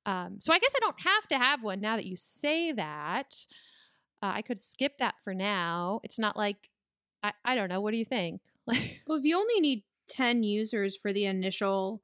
Um, 0.06 0.38
so 0.40 0.54
I 0.54 0.60
guess 0.60 0.74
I 0.76 0.80
don't 0.80 1.00
have 1.02 1.28
to 1.30 1.38
have 1.38 1.64
one 1.64 1.80
now 1.80 1.96
that 1.96 2.06
you 2.06 2.16
say 2.16 2.72
that. 2.74 3.36
Uh, 4.22 4.32
I 4.36 4.42
could 4.42 4.62
skip 4.62 4.98
that 5.00 5.16
for 5.24 5.34
now. 5.34 6.02
It's 6.04 6.20
not 6.20 6.38
like, 6.38 6.70
I, 7.22 7.34
I 7.44 7.56
don't 7.56 7.70
know. 7.70 7.82
What 7.82 7.92
do 7.92 7.98
you 7.98 8.06
think? 8.06 8.42
well, 8.68 9.18
if 9.18 9.24
you 9.24 9.38
only 9.38 9.60
need 9.60 9.84
10 10.10 10.44
users 10.44 10.96
for 10.96 11.14
the 11.14 11.26
initial 11.26 12.02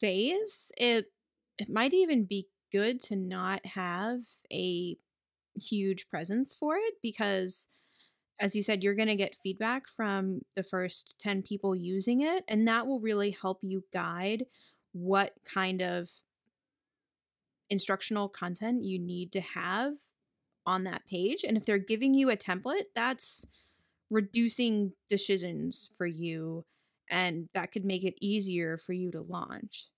phase, 0.00 0.70
it 0.76 1.06
it 1.58 1.68
might 1.68 1.92
even 1.92 2.24
be 2.24 2.46
good 2.70 3.02
to 3.02 3.16
not 3.16 3.64
have 3.66 4.20
a 4.52 4.96
huge 5.54 6.08
presence 6.08 6.54
for 6.54 6.76
it 6.76 6.94
because 7.02 7.68
as 8.40 8.54
you 8.54 8.62
said 8.62 8.82
you're 8.82 8.94
going 8.94 9.08
to 9.08 9.16
get 9.16 9.34
feedback 9.42 9.88
from 9.88 10.42
the 10.54 10.62
first 10.62 11.16
10 11.18 11.42
people 11.42 11.74
using 11.74 12.20
it 12.20 12.44
and 12.46 12.68
that 12.68 12.86
will 12.86 13.00
really 13.00 13.32
help 13.42 13.58
you 13.62 13.82
guide 13.92 14.44
what 14.92 15.34
kind 15.44 15.82
of 15.82 16.10
instructional 17.70 18.28
content 18.28 18.84
you 18.84 18.98
need 18.98 19.32
to 19.32 19.40
have 19.40 19.94
on 20.64 20.84
that 20.84 21.06
page 21.06 21.44
and 21.44 21.56
if 21.56 21.64
they're 21.64 21.78
giving 21.78 22.14
you 22.14 22.30
a 22.30 22.36
template 22.36 22.84
that's 22.94 23.46
reducing 24.10 24.92
decisions 25.08 25.90
for 25.96 26.06
you 26.06 26.64
and 27.10 27.48
that 27.54 27.72
could 27.72 27.84
make 27.84 28.04
it 28.04 28.14
easier 28.20 28.76
for 28.76 28.92
you 28.92 29.10
to 29.10 29.20
launch. 29.20 29.88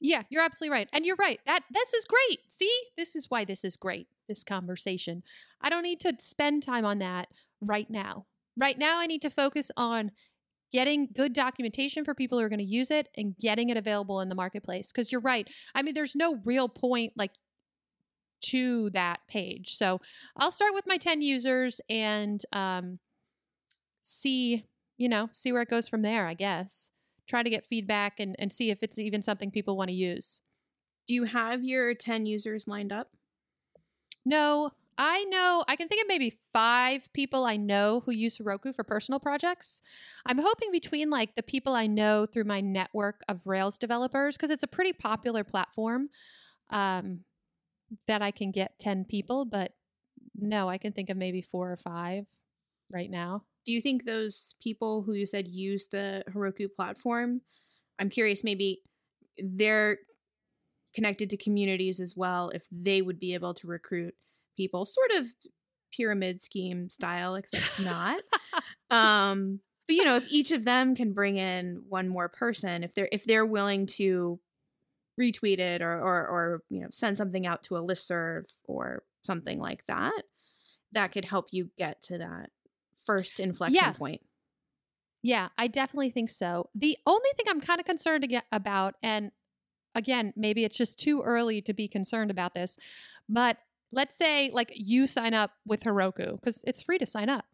Yeah, 0.00 0.22
you're 0.30 0.42
absolutely 0.42 0.72
right. 0.72 0.88
And 0.92 1.06
you're 1.06 1.16
right. 1.16 1.40
That 1.46 1.62
this 1.72 1.92
is 1.94 2.04
great. 2.04 2.40
See? 2.48 2.72
This 2.96 3.14
is 3.14 3.30
why 3.30 3.44
this 3.44 3.64
is 3.64 3.76
great. 3.76 4.08
This 4.28 4.42
conversation. 4.42 5.22
I 5.60 5.68
don't 5.68 5.84
need 5.84 6.00
to 6.00 6.14
spend 6.18 6.64
time 6.64 6.84
on 6.84 6.98
that 6.98 7.28
right 7.60 7.88
now. 7.88 8.26
Right 8.56 8.78
now 8.78 8.98
I 8.98 9.06
need 9.06 9.22
to 9.22 9.30
focus 9.30 9.70
on 9.76 10.10
getting 10.72 11.08
good 11.14 11.32
documentation 11.32 12.04
for 12.04 12.14
people 12.14 12.38
who 12.38 12.44
are 12.44 12.48
going 12.48 12.58
to 12.58 12.64
use 12.64 12.90
it 12.90 13.08
and 13.16 13.36
getting 13.38 13.68
it 13.70 13.76
available 13.76 14.20
in 14.20 14.28
the 14.28 14.34
marketplace 14.34 14.90
because 14.90 15.12
you're 15.12 15.20
right. 15.20 15.48
I 15.74 15.82
mean 15.82 15.94
there's 15.94 16.16
no 16.16 16.38
real 16.44 16.68
point 16.68 17.12
like 17.16 17.32
to 18.46 18.90
that 18.90 19.20
page. 19.28 19.76
So, 19.76 20.00
I'll 20.36 20.50
start 20.50 20.74
with 20.74 20.84
my 20.86 20.96
10 20.96 21.22
users 21.22 21.80
and 21.88 22.42
um 22.52 22.98
see 24.02 24.64
you 24.98 25.08
know, 25.08 25.28
see 25.32 25.50
where 25.52 25.62
it 25.62 25.70
goes 25.70 25.88
from 25.88 26.02
there, 26.02 26.28
I 26.28 26.34
guess. 26.34 26.90
Try 27.26 27.42
to 27.42 27.50
get 27.50 27.64
feedback 27.64 28.20
and, 28.20 28.36
and 28.38 28.52
see 28.52 28.70
if 28.70 28.82
it's 28.82 28.98
even 28.98 29.22
something 29.22 29.50
people 29.50 29.76
want 29.76 29.88
to 29.88 29.94
use. 29.94 30.42
Do 31.08 31.14
you 31.14 31.24
have 31.24 31.64
your 31.64 31.94
10 31.94 32.26
users 32.26 32.68
lined 32.68 32.92
up? 32.92 33.08
No, 34.24 34.70
I 35.04 35.24
know, 35.24 35.64
I 35.66 35.74
can 35.74 35.88
think 35.88 36.00
of 36.00 36.06
maybe 36.06 36.38
five 36.52 37.12
people 37.12 37.44
I 37.44 37.56
know 37.56 38.02
who 38.06 38.12
use 38.12 38.38
Heroku 38.38 38.72
for 38.72 38.84
personal 38.84 39.18
projects. 39.18 39.82
I'm 40.26 40.38
hoping 40.38 40.70
between 40.70 41.10
like 41.10 41.34
the 41.34 41.42
people 41.42 41.74
I 41.74 41.88
know 41.88 42.26
through 42.26 42.44
my 42.44 42.60
network 42.60 43.22
of 43.28 43.44
Rails 43.44 43.78
developers, 43.78 44.36
because 44.36 44.50
it's 44.50 44.62
a 44.62 44.68
pretty 44.68 44.92
popular 44.92 45.42
platform, 45.42 46.08
um, 46.70 47.20
that 48.06 48.22
I 48.22 48.30
can 48.30 48.52
get 48.52 48.78
10 48.78 49.06
people, 49.06 49.44
but 49.44 49.72
no, 50.36 50.68
I 50.68 50.78
can 50.78 50.92
think 50.92 51.10
of 51.10 51.16
maybe 51.16 51.42
four 51.42 51.72
or 51.72 51.76
five 51.76 52.26
right 52.90 53.10
now 53.10 53.42
do 53.64 53.72
you 53.72 53.80
think 53.80 54.04
those 54.04 54.54
people 54.60 55.02
who 55.02 55.12
you 55.12 55.26
said 55.26 55.46
use 55.48 55.86
the 55.86 56.24
Heroku 56.30 56.68
platform, 56.74 57.42
I'm 57.98 58.08
curious, 58.08 58.42
maybe 58.42 58.82
they're 59.38 59.98
connected 60.94 61.30
to 61.30 61.36
communities 61.36 62.00
as 62.00 62.16
well, 62.16 62.50
if 62.50 62.64
they 62.70 63.02
would 63.02 63.20
be 63.20 63.34
able 63.34 63.54
to 63.54 63.66
recruit 63.66 64.14
people, 64.56 64.84
sort 64.84 65.10
of 65.12 65.26
pyramid 65.94 66.42
scheme 66.42 66.88
style, 66.88 67.34
except 67.34 67.80
not. 67.80 68.22
um, 68.90 69.60
but 69.86 69.96
you 69.96 70.04
know, 70.04 70.16
if 70.16 70.30
each 70.30 70.52
of 70.52 70.64
them 70.64 70.94
can 70.94 71.12
bring 71.12 71.38
in 71.38 71.82
one 71.88 72.08
more 72.08 72.28
person, 72.28 72.82
if 72.82 72.94
they're 72.94 73.08
if 73.12 73.24
they're 73.24 73.46
willing 73.46 73.86
to 73.86 74.40
retweet 75.20 75.58
it 75.58 75.82
or 75.82 75.92
or, 75.92 76.26
or 76.26 76.62
you 76.70 76.80
know 76.80 76.88
send 76.92 77.16
something 77.16 77.46
out 77.46 77.62
to 77.64 77.76
a 77.76 77.82
listserv 77.82 78.44
or 78.64 79.02
something 79.22 79.58
like 79.58 79.84
that, 79.88 80.22
that 80.92 81.12
could 81.12 81.24
help 81.24 81.48
you 81.50 81.70
get 81.76 82.02
to 82.04 82.18
that 82.18 82.50
first 83.04 83.40
inflection 83.40 83.74
yeah. 83.74 83.92
point. 83.92 84.20
Yeah, 85.22 85.48
I 85.56 85.68
definitely 85.68 86.10
think 86.10 86.30
so. 86.30 86.68
The 86.74 86.98
only 87.06 87.30
thing 87.36 87.46
I'm 87.48 87.60
kind 87.60 87.78
of 87.78 87.86
concerned 87.86 88.26
about, 88.50 88.94
and 89.02 89.30
again, 89.94 90.32
maybe 90.36 90.64
it's 90.64 90.76
just 90.76 90.98
too 90.98 91.22
early 91.22 91.62
to 91.62 91.72
be 91.72 91.86
concerned 91.86 92.30
about 92.30 92.54
this, 92.54 92.76
but 93.28 93.58
let's 93.92 94.16
say 94.16 94.50
like 94.52 94.72
you 94.74 95.06
sign 95.06 95.34
up 95.34 95.52
with 95.66 95.84
Heroku 95.84 96.40
because 96.40 96.64
it's 96.66 96.82
free 96.82 96.98
to 96.98 97.06
sign 97.06 97.28
up. 97.28 97.44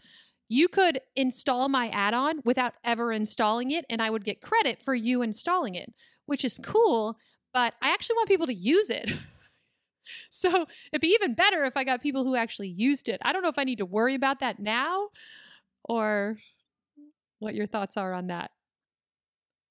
You 0.48 0.68
could 0.68 1.00
install 1.14 1.68
my 1.68 1.88
add 1.90 2.14
on 2.14 2.40
without 2.44 2.74
ever 2.84 3.12
installing 3.12 3.70
it, 3.70 3.84
and 3.90 4.00
I 4.00 4.08
would 4.10 4.24
get 4.24 4.40
credit 4.40 4.82
for 4.82 4.94
you 4.94 5.20
installing 5.22 5.74
it. 5.74 5.92
which 6.26 6.44
is 6.44 6.60
cool, 6.62 7.16
but 7.54 7.72
I 7.80 7.88
actually 7.88 8.16
want 8.16 8.28
people 8.28 8.46
to 8.46 8.54
use 8.54 8.90
it. 8.90 9.10
so 10.30 10.66
it'd 10.92 11.00
be 11.00 11.08
even 11.08 11.34
better 11.34 11.64
if 11.64 11.76
I 11.76 11.84
got 11.84 12.02
people 12.02 12.22
who 12.24 12.36
actually 12.36 12.68
used 12.68 13.08
it. 13.08 13.18
I 13.22 13.32
don't 13.32 13.42
know 13.42 13.48
if 13.48 13.58
I 13.58 13.64
need 13.64 13.78
to 13.78 13.86
worry 13.86 14.14
about 14.14 14.40
that 14.40 14.58
now 14.58 15.08
or 15.84 16.38
what 17.38 17.54
your 17.54 17.66
thoughts 17.66 17.96
are 17.96 18.12
on 18.12 18.26
that. 18.26 18.50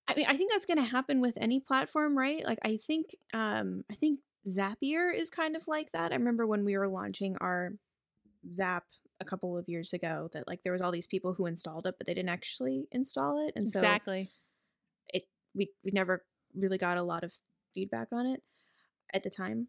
I 0.08 0.16
mean, 0.16 0.26
I 0.28 0.36
think 0.38 0.52
that's 0.52 0.66
going 0.66 0.78
to 0.78 0.84
happen 0.84 1.22
with 1.22 1.38
any 1.40 1.60
platform, 1.60 2.18
right? 2.18 2.44
Like, 2.46 2.60
I 2.64 2.78
think, 2.78 3.16
um, 3.34 3.84
I 3.92 3.96
think 3.96 4.20
Zapier 4.48 5.14
is 5.14 5.30
kind 5.30 5.56
of 5.56 5.68
like 5.68 5.92
that. 5.92 6.12
I 6.12 6.16
remember 6.16 6.48
when 6.48 6.64
we 6.64 6.78
were 6.78 6.88
launching 6.88 7.38
our 7.42 7.74
Zap 8.52 8.86
a 9.20 9.26
couple 9.26 9.58
of 9.58 9.68
years 9.68 9.94
ago 9.94 10.30
that 10.34 10.48
like 10.48 10.62
there 10.64 10.72
was 10.72 10.82
all 10.82 10.92
these 10.92 11.08
people 11.08 11.34
who 11.34 11.46
installed 11.46 11.88
it, 11.88 11.96
but 11.98 12.08
they 12.08 12.14
didn't 12.14 12.30
actually 12.30 12.88
install 12.92 13.46
it, 13.48 13.54
and 13.56 13.70
so 13.70 13.80
exactly, 13.80 14.30
it 15.10 15.24
we 15.56 15.72
we 15.84 15.92
never 15.92 16.24
really 16.56 16.78
got 16.78 16.98
a 16.98 17.04
lot 17.04 17.24
of 17.24 17.34
feedback 17.74 18.08
on 18.12 18.26
it 18.28 18.44
at 19.14 19.24
the 19.24 19.30
time. 19.30 19.68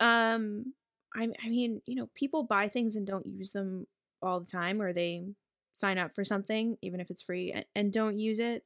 Um, 0.00 0.74
I 1.14 1.28
I 1.44 1.48
mean, 1.48 1.82
you 1.86 1.96
know, 1.96 2.08
people 2.14 2.44
buy 2.44 2.68
things 2.68 2.96
and 2.96 3.06
don't 3.06 3.26
use 3.26 3.50
them 3.50 3.86
all 4.22 4.40
the 4.40 4.46
time, 4.46 4.80
or 4.80 4.92
they 4.92 5.24
sign 5.72 5.98
up 5.98 6.14
for 6.14 6.24
something 6.24 6.76
even 6.82 6.98
if 6.98 7.10
it's 7.10 7.22
free 7.22 7.52
and, 7.52 7.64
and 7.74 7.92
don't 7.92 8.18
use 8.18 8.38
it. 8.38 8.64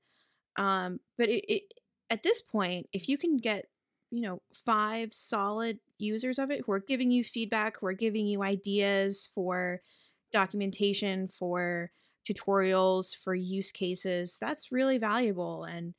Um, 0.56 1.00
but 1.18 1.28
it, 1.28 1.44
it 1.52 1.62
at 2.10 2.22
this 2.22 2.42
point, 2.42 2.88
if 2.92 3.08
you 3.08 3.16
can 3.16 3.38
get 3.38 3.66
you 4.12 4.20
know 4.20 4.42
five 4.66 5.12
solid 5.12 5.78
users 5.98 6.38
of 6.38 6.50
it 6.50 6.62
who 6.64 6.72
are 6.72 6.80
giving 6.80 7.10
you 7.10 7.24
feedback, 7.24 7.78
who 7.80 7.86
are 7.86 7.94
giving 7.94 8.26
you 8.26 8.42
ideas 8.42 9.28
for 9.34 9.80
documentation, 10.32 11.28
for 11.28 11.90
tutorials, 12.28 13.16
for 13.16 13.34
use 13.34 13.72
cases, 13.72 14.36
that's 14.40 14.70
really 14.70 14.98
valuable. 14.98 15.64
And 15.64 15.94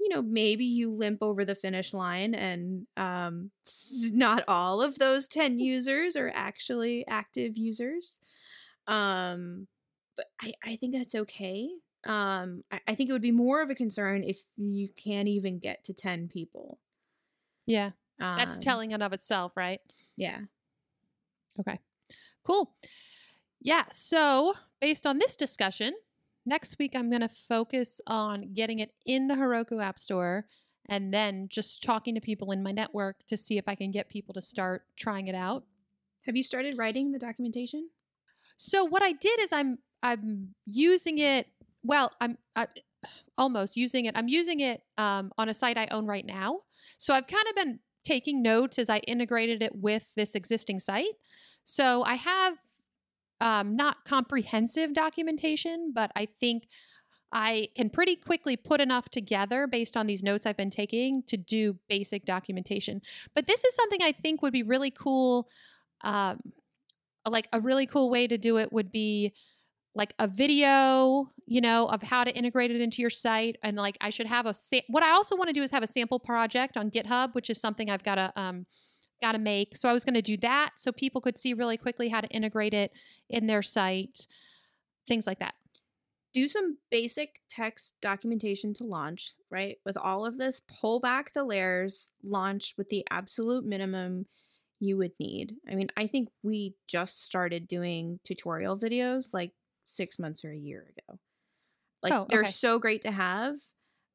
you 0.00 0.08
know 0.08 0.20
maybe 0.20 0.64
you 0.64 0.90
limp 0.90 1.22
over 1.22 1.44
the 1.44 1.54
finish 1.54 1.94
line 1.94 2.34
and 2.34 2.86
um, 2.96 3.52
not 4.12 4.42
all 4.48 4.82
of 4.82 4.98
those 4.98 5.28
10 5.28 5.58
users 5.60 6.16
are 6.16 6.32
actually 6.34 7.06
active 7.06 7.56
users. 7.56 8.20
Um, 8.88 9.68
but 10.16 10.26
I, 10.40 10.52
I 10.64 10.76
think 10.76 10.94
that's 10.94 11.14
okay. 11.14 11.68
Um, 12.04 12.62
I, 12.70 12.80
I 12.88 12.94
think 12.94 13.08
it 13.08 13.12
would 13.12 13.22
be 13.22 13.32
more 13.32 13.62
of 13.62 13.70
a 13.70 13.74
concern 13.74 14.22
if 14.24 14.42
you 14.56 14.88
can't 14.88 15.28
even 15.28 15.58
get 15.58 15.84
to 15.84 15.94
10 15.94 16.28
people 16.28 16.78
yeah 17.66 17.90
um, 18.20 18.36
that's 18.38 18.58
telling 18.58 18.92
in 18.92 19.02
of 19.02 19.12
itself 19.12 19.52
right 19.56 19.80
yeah 20.16 20.38
okay 21.58 21.78
cool 22.44 22.74
yeah 23.60 23.84
so 23.92 24.54
based 24.80 25.06
on 25.06 25.18
this 25.18 25.36
discussion 25.36 25.94
next 26.46 26.76
week 26.78 26.92
I'm 26.94 27.10
going 27.10 27.22
to 27.22 27.28
focus 27.28 28.00
on 28.06 28.52
getting 28.54 28.80
it 28.80 28.90
in 29.06 29.28
the 29.28 29.34
Heroku 29.34 29.82
App 29.82 29.98
Store 29.98 30.46
and 30.88 31.12
then 31.12 31.48
just 31.50 31.82
talking 31.82 32.14
to 32.14 32.20
people 32.20 32.52
in 32.52 32.62
my 32.62 32.72
network 32.72 33.16
to 33.28 33.36
see 33.36 33.56
if 33.56 33.64
I 33.66 33.74
can 33.74 33.90
get 33.90 34.08
people 34.08 34.34
to 34.34 34.42
start 34.42 34.82
trying 34.96 35.28
it 35.28 35.34
out. 35.34 35.64
Have 36.26 36.36
you 36.36 36.42
started 36.42 36.76
writing 36.76 37.12
the 37.12 37.18
documentation? 37.18 37.88
So 38.56 38.84
what 38.84 39.02
I 39.02 39.12
did 39.12 39.40
is 39.40 39.52
I'm 39.52 39.78
I'm 40.02 40.54
using 40.66 41.18
it. 41.18 41.46
Well, 41.82 42.12
I'm 42.20 42.36
I, 42.54 42.66
almost 43.36 43.76
using 43.76 44.04
it. 44.04 44.16
I'm 44.16 44.28
using 44.28 44.60
it 44.60 44.82
um, 44.98 45.32
on 45.38 45.48
a 45.48 45.54
site 45.54 45.78
I 45.78 45.88
own 45.90 46.06
right 46.06 46.24
now. 46.24 46.60
So 46.98 47.14
I've 47.14 47.26
kind 47.26 47.46
of 47.48 47.54
been 47.56 47.78
taking 48.04 48.42
notes 48.42 48.78
as 48.78 48.90
I 48.90 48.98
integrated 48.98 49.62
it 49.62 49.74
with 49.74 50.10
this 50.16 50.34
existing 50.34 50.80
site. 50.80 51.14
So 51.64 52.04
I 52.04 52.14
have 52.14 52.58
um, 53.40 53.76
not 53.76 54.04
comprehensive 54.04 54.92
documentation, 54.94 55.92
but 55.94 56.10
I 56.14 56.28
think 56.40 56.68
I 57.32 57.68
can 57.76 57.90
pretty 57.90 58.14
quickly 58.14 58.56
put 58.56 58.80
enough 58.80 59.08
together 59.08 59.66
based 59.66 59.96
on 59.96 60.06
these 60.06 60.22
notes 60.22 60.46
I've 60.46 60.56
been 60.56 60.70
taking 60.70 61.24
to 61.24 61.36
do 61.36 61.76
basic 61.88 62.24
documentation. 62.24 63.00
But 63.34 63.48
this 63.48 63.64
is 63.64 63.74
something 63.74 64.02
I 64.02 64.12
think 64.12 64.40
would 64.40 64.52
be 64.52 64.62
really 64.62 64.92
cool. 64.92 65.48
Um, 66.02 66.40
like 67.28 67.48
a 67.52 67.60
really 67.60 67.86
cool 67.86 68.10
way 68.10 68.26
to 68.26 68.38
do 68.38 68.58
it 68.58 68.72
would 68.72 68.92
be 68.92 69.32
like 69.94 70.12
a 70.18 70.26
video, 70.26 71.30
you 71.46 71.60
know, 71.60 71.86
of 71.86 72.02
how 72.02 72.24
to 72.24 72.34
integrate 72.34 72.70
it 72.70 72.80
into 72.80 73.00
your 73.00 73.10
site. 73.10 73.56
And 73.62 73.76
like 73.76 73.96
I 74.00 74.10
should 74.10 74.26
have 74.26 74.46
a, 74.46 74.54
sa- 74.54 74.80
what 74.88 75.02
I 75.02 75.12
also 75.12 75.36
want 75.36 75.48
to 75.48 75.54
do 75.54 75.62
is 75.62 75.70
have 75.70 75.84
a 75.84 75.86
sample 75.86 76.18
project 76.18 76.76
on 76.76 76.90
GitHub, 76.90 77.34
which 77.34 77.48
is 77.48 77.60
something 77.60 77.88
I've 77.88 78.02
got 78.02 78.16
to, 78.16 78.32
um, 78.36 78.66
got 79.22 79.32
to 79.32 79.38
make. 79.38 79.76
So 79.76 79.88
I 79.88 79.92
was 79.92 80.04
going 80.04 80.14
to 80.14 80.22
do 80.22 80.36
that 80.38 80.72
so 80.76 80.90
people 80.90 81.20
could 81.20 81.38
see 81.38 81.54
really 81.54 81.76
quickly 81.76 82.08
how 82.08 82.20
to 82.20 82.28
integrate 82.28 82.74
it 82.74 82.90
in 83.30 83.46
their 83.46 83.62
site, 83.62 84.26
things 85.06 85.26
like 85.26 85.38
that. 85.38 85.54
Do 86.32 86.48
some 86.48 86.78
basic 86.90 87.40
text 87.48 87.94
documentation 88.02 88.74
to 88.74 88.84
launch, 88.84 89.34
right? 89.50 89.76
With 89.86 89.96
all 89.96 90.26
of 90.26 90.36
this, 90.36 90.60
pull 90.80 90.98
back 90.98 91.32
the 91.32 91.44
layers, 91.44 92.10
launch 92.24 92.74
with 92.76 92.88
the 92.88 93.04
absolute 93.08 93.64
minimum 93.64 94.26
you 94.80 94.96
would 94.96 95.12
need. 95.20 95.54
I 95.70 95.76
mean, 95.76 95.88
I 95.96 96.08
think 96.08 96.30
we 96.42 96.74
just 96.88 97.24
started 97.24 97.68
doing 97.68 98.18
tutorial 98.24 98.76
videos 98.76 99.28
like 99.32 99.52
six 99.84 100.18
months 100.18 100.44
or 100.44 100.52
a 100.52 100.56
year 100.56 100.86
ago. 100.96 101.18
Like, 102.02 102.12
oh, 102.12 102.22
okay. 102.22 102.36
they're 102.36 102.44
so 102.44 102.78
great 102.78 103.02
to 103.02 103.10
have. 103.10 103.56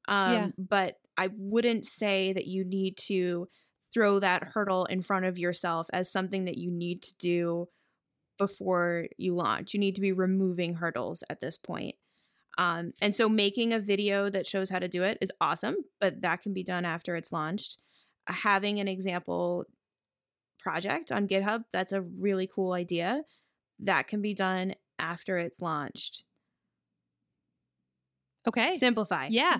Um, 0.07 0.33
yeah. 0.33 0.47
But 0.57 0.95
I 1.17 1.29
wouldn't 1.35 1.85
say 1.85 2.33
that 2.33 2.47
you 2.47 2.63
need 2.63 2.97
to 3.07 3.47
throw 3.93 4.19
that 4.19 4.43
hurdle 4.53 4.85
in 4.85 5.01
front 5.01 5.25
of 5.25 5.39
yourself 5.39 5.87
as 5.91 6.11
something 6.11 6.45
that 6.45 6.57
you 6.57 6.71
need 6.71 7.01
to 7.03 7.15
do 7.17 7.67
before 8.37 9.07
you 9.17 9.35
launch. 9.35 9.73
You 9.73 9.79
need 9.79 9.95
to 9.95 10.01
be 10.01 10.11
removing 10.11 10.75
hurdles 10.75 11.23
at 11.29 11.41
this 11.41 11.57
point. 11.57 11.95
Um, 12.57 12.93
and 13.01 13.15
so 13.15 13.29
making 13.29 13.73
a 13.73 13.79
video 13.79 14.29
that 14.29 14.47
shows 14.47 14.69
how 14.69 14.79
to 14.79 14.87
do 14.87 15.03
it 15.03 15.17
is 15.21 15.31
awesome, 15.39 15.77
but 15.99 16.21
that 16.21 16.41
can 16.41 16.53
be 16.53 16.63
done 16.63 16.85
after 16.85 17.15
it's 17.15 17.31
launched. 17.31 17.77
Having 18.27 18.79
an 18.79 18.87
example 18.87 19.65
project 20.59 21.11
on 21.11 21.27
GitHub, 21.27 21.63
that's 21.71 21.93
a 21.93 22.01
really 22.01 22.47
cool 22.47 22.73
idea. 22.73 23.23
That 23.79 24.07
can 24.07 24.21
be 24.21 24.33
done 24.33 24.75
after 24.99 25.37
it's 25.37 25.61
launched. 25.61 26.23
Okay. 28.47 28.73
Simplify. 28.73 29.27
Yeah. 29.29 29.59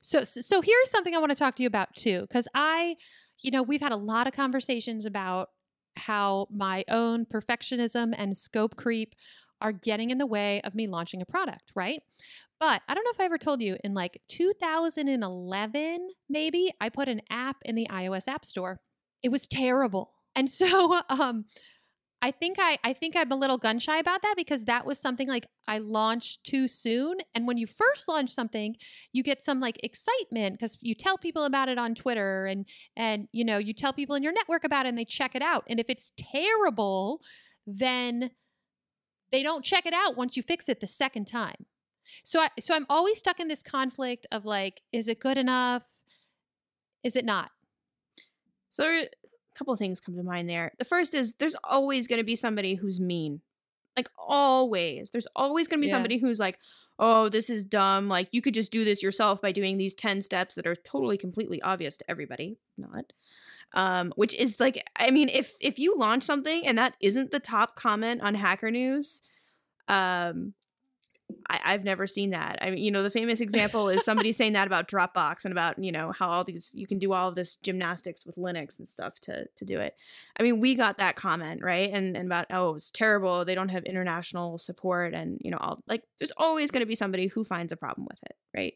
So 0.00 0.24
so 0.24 0.60
here's 0.60 0.90
something 0.90 1.14
I 1.14 1.18
want 1.18 1.30
to 1.30 1.36
talk 1.36 1.56
to 1.56 1.62
you 1.62 1.66
about 1.66 1.94
too 1.96 2.26
cuz 2.32 2.46
I 2.54 2.96
you 3.40 3.50
know, 3.50 3.62
we've 3.62 3.80
had 3.80 3.92
a 3.92 3.96
lot 3.96 4.26
of 4.28 4.32
conversations 4.32 5.04
about 5.04 5.50
how 5.96 6.46
my 6.50 6.84
own 6.88 7.26
perfectionism 7.26 8.14
and 8.16 8.36
scope 8.36 8.76
creep 8.76 9.14
are 9.60 9.72
getting 9.72 10.10
in 10.10 10.18
the 10.18 10.26
way 10.26 10.60
of 10.62 10.74
me 10.74 10.86
launching 10.86 11.20
a 11.22 11.26
product, 11.26 11.72
right? 11.74 12.02
But 12.60 12.82
I 12.88 12.94
don't 12.94 13.04
know 13.04 13.10
if 13.10 13.20
I 13.20 13.24
ever 13.24 13.38
told 13.38 13.60
you 13.60 13.76
in 13.82 13.94
like 13.94 14.20
2011, 14.28 16.08
maybe, 16.28 16.72
I 16.80 16.88
put 16.88 17.08
an 17.08 17.20
app 17.30 17.56
in 17.64 17.74
the 17.74 17.88
iOS 17.90 18.28
App 18.28 18.44
Store. 18.44 18.78
It 19.22 19.30
was 19.30 19.46
terrible. 19.48 20.12
And 20.36 20.50
so 20.50 21.00
um 21.08 21.46
I 22.24 22.30
think 22.30 22.56
I 22.60 22.78
I 22.84 22.92
think 22.92 23.16
I'm 23.16 23.32
a 23.32 23.36
little 23.36 23.58
gun 23.58 23.80
shy 23.80 23.98
about 23.98 24.22
that 24.22 24.34
because 24.36 24.64
that 24.66 24.86
was 24.86 24.98
something 25.00 25.26
like 25.26 25.48
I 25.66 25.78
launched 25.78 26.44
too 26.44 26.68
soon. 26.68 27.18
And 27.34 27.48
when 27.48 27.58
you 27.58 27.66
first 27.66 28.06
launch 28.08 28.30
something, 28.30 28.76
you 29.12 29.24
get 29.24 29.42
some 29.42 29.58
like 29.58 29.80
excitement 29.82 30.56
because 30.56 30.78
you 30.80 30.94
tell 30.94 31.18
people 31.18 31.44
about 31.44 31.68
it 31.68 31.78
on 31.78 31.96
Twitter 31.96 32.46
and 32.46 32.64
and 32.96 33.26
you 33.32 33.44
know 33.44 33.58
you 33.58 33.74
tell 33.74 33.92
people 33.92 34.14
in 34.14 34.22
your 34.22 34.32
network 34.32 34.62
about 34.62 34.86
it 34.86 34.90
and 34.90 34.98
they 34.98 35.04
check 35.04 35.34
it 35.34 35.42
out. 35.42 35.64
And 35.68 35.80
if 35.80 35.86
it's 35.90 36.12
terrible, 36.16 37.20
then 37.66 38.30
they 39.32 39.42
don't 39.42 39.64
check 39.64 39.84
it 39.84 39.92
out 39.92 40.16
once 40.16 40.36
you 40.36 40.44
fix 40.44 40.68
it 40.68 40.78
the 40.78 40.86
second 40.86 41.26
time. 41.26 41.66
So 42.22 42.38
I 42.40 42.50
so 42.60 42.72
I'm 42.74 42.86
always 42.88 43.18
stuck 43.18 43.40
in 43.40 43.48
this 43.48 43.62
conflict 43.62 44.28
of 44.30 44.44
like, 44.44 44.80
is 44.92 45.08
it 45.08 45.18
good 45.18 45.38
enough? 45.38 45.82
Is 47.02 47.16
it 47.16 47.24
not? 47.24 47.50
So 48.70 49.06
couple 49.54 49.74
things 49.76 50.00
come 50.00 50.16
to 50.16 50.22
mind 50.22 50.48
there. 50.48 50.72
The 50.78 50.84
first 50.84 51.14
is 51.14 51.34
there's 51.34 51.56
always 51.64 52.06
going 52.06 52.18
to 52.18 52.24
be 52.24 52.36
somebody 52.36 52.74
who's 52.74 53.00
mean. 53.00 53.40
Like 53.96 54.08
always. 54.16 55.10
There's 55.10 55.28
always 55.36 55.68
going 55.68 55.78
to 55.80 55.82
be 55.82 55.88
yeah. 55.88 55.94
somebody 55.94 56.18
who's 56.18 56.38
like, 56.38 56.58
"Oh, 56.98 57.28
this 57.28 57.50
is 57.50 57.64
dumb. 57.64 58.08
Like 58.08 58.28
you 58.32 58.40
could 58.40 58.54
just 58.54 58.72
do 58.72 58.84
this 58.84 59.02
yourself 59.02 59.42
by 59.42 59.52
doing 59.52 59.76
these 59.76 59.94
10 59.94 60.22
steps 60.22 60.54
that 60.54 60.66
are 60.66 60.74
totally 60.74 61.18
completely 61.18 61.60
obvious 61.62 61.96
to 61.98 62.10
everybody." 62.10 62.58
Not. 62.78 63.12
Um 63.74 64.12
which 64.16 64.34
is 64.34 64.60
like 64.60 64.88
I 64.96 65.10
mean, 65.10 65.28
if 65.28 65.54
if 65.60 65.78
you 65.78 65.96
launch 65.96 66.24
something 66.24 66.66
and 66.66 66.76
that 66.78 66.94
isn't 67.00 67.30
the 67.30 67.40
top 67.40 67.76
comment 67.76 68.22
on 68.22 68.34
Hacker 68.34 68.70
News, 68.70 69.22
um 69.88 70.54
I, 71.48 71.72
have 71.72 71.84
never 71.84 72.06
seen 72.06 72.30
that. 72.30 72.58
I 72.60 72.70
mean, 72.70 72.82
you 72.82 72.90
know, 72.90 73.02
the 73.02 73.10
famous 73.10 73.40
example 73.40 73.88
is 73.88 74.04
somebody 74.04 74.32
saying 74.32 74.52
that 74.54 74.66
about 74.66 74.88
Dropbox 74.88 75.44
and 75.44 75.52
about, 75.52 75.82
you 75.82 75.92
know, 75.92 76.12
how 76.12 76.30
all 76.30 76.44
these 76.44 76.70
you 76.74 76.86
can 76.86 76.98
do 76.98 77.12
all 77.12 77.28
of 77.28 77.34
this 77.34 77.56
gymnastics 77.56 78.24
with 78.24 78.36
Linux 78.36 78.78
and 78.78 78.88
stuff 78.88 79.20
to 79.20 79.46
to 79.56 79.64
do 79.64 79.80
it. 79.80 79.96
I 80.38 80.42
mean, 80.42 80.60
we 80.60 80.74
got 80.74 80.98
that 80.98 81.16
comment, 81.16 81.62
right? 81.62 81.90
And 81.92 82.16
and 82.16 82.26
about 82.26 82.46
oh, 82.50 82.74
it's 82.74 82.90
terrible. 82.90 83.44
They 83.44 83.54
don't 83.54 83.70
have 83.70 83.84
international 83.84 84.58
support 84.58 85.14
and, 85.14 85.38
you 85.42 85.50
know, 85.50 85.58
all 85.60 85.82
like 85.86 86.02
there's 86.18 86.32
always 86.36 86.70
going 86.70 86.82
to 86.82 86.86
be 86.86 86.96
somebody 86.96 87.26
who 87.26 87.44
finds 87.44 87.72
a 87.72 87.76
problem 87.76 88.06
with 88.08 88.22
it, 88.24 88.36
right? 88.54 88.74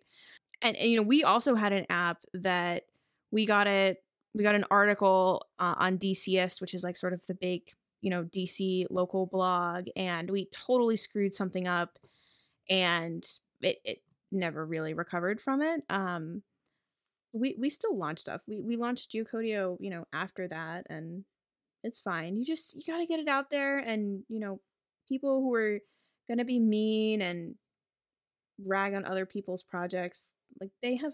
And, 0.63 0.77
and 0.77 0.91
you 0.91 0.97
know, 0.97 1.03
we 1.03 1.25
also 1.25 1.55
had 1.55 1.73
an 1.73 1.87
app 1.91 2.19
that 2.35 2.85
we 3.31 3.47
got 3.47 3.67
it 3.67 4.03
we 4.37 4.45
got 4.45 4.55
an 4.55 4.67
article 4.71 5.47
uh, 5.59 5.75
on 5.79 5.99
DCist, 5.99 6.61
which 6.61 6.75
is 6.75 6.85
like 6.85 6.97
sort 6.97 7.15
of 7.15 7.27
the 7.27 7.35
big, 7.35 7.63
you 8.03 8.11
know, 8.11 8.25
DC 8.25 8.85
local 8.91 9.27
blog 9.27 9.87
and 9.97 10.31
we 10.31 10.47
totally 10.53 10.97
screwed 10.97 11.33
something 11.33 11.67
up 11.67 11.99
and 12.69 13.25
it, 13.61 13.79
it 13.85 14.03
never 14.33 14.65
really 14.65 14.95
recovered 14.95 15.41
from 15.41 15.63
it. 15.63 15.83
Um, 15.89 16.43
we 17.33 17.55
we 17.59 17.71
still 17.71 17.97
launch 17.97 18.21
stuff. 18.21 18.43
We 18.47 18.61
we 18.61 18.77
launched 18.77 19.13
Geocodio, 19.13 19.77
you 19.81 19.91
know, 19.91 20.07
after 20.13 20.49
that 20.49 20.87
and 20.89 21.25
it's 21.83 22.01
fine. 22.01 22.37
You 22.37 22.45
just 22.45 22.75
you 22.75 22.83
got 22.87 22.99
to 22.99 23.07
get 23.07 23.21
it 23.21 23.29
out 23.29 23.51
there 23.51 23.79
and, 23.79 24.23
you 24.29 24.41
know, 24.41 24.61
people 25.09 25.41
who 25.41 25.55
are 25.55 25.79
to 26.37 26.45
be 26.45 26.59
mean 26.59 27.23
and 27.23 27.55
rag 28.67 28.95
on 28.95 29.05
other 29.05 29.27
people's 29.27 29.63
projects, 29.63 30.29
like 30.61 30.71
they 30.83 30.97
have 30.97 31.13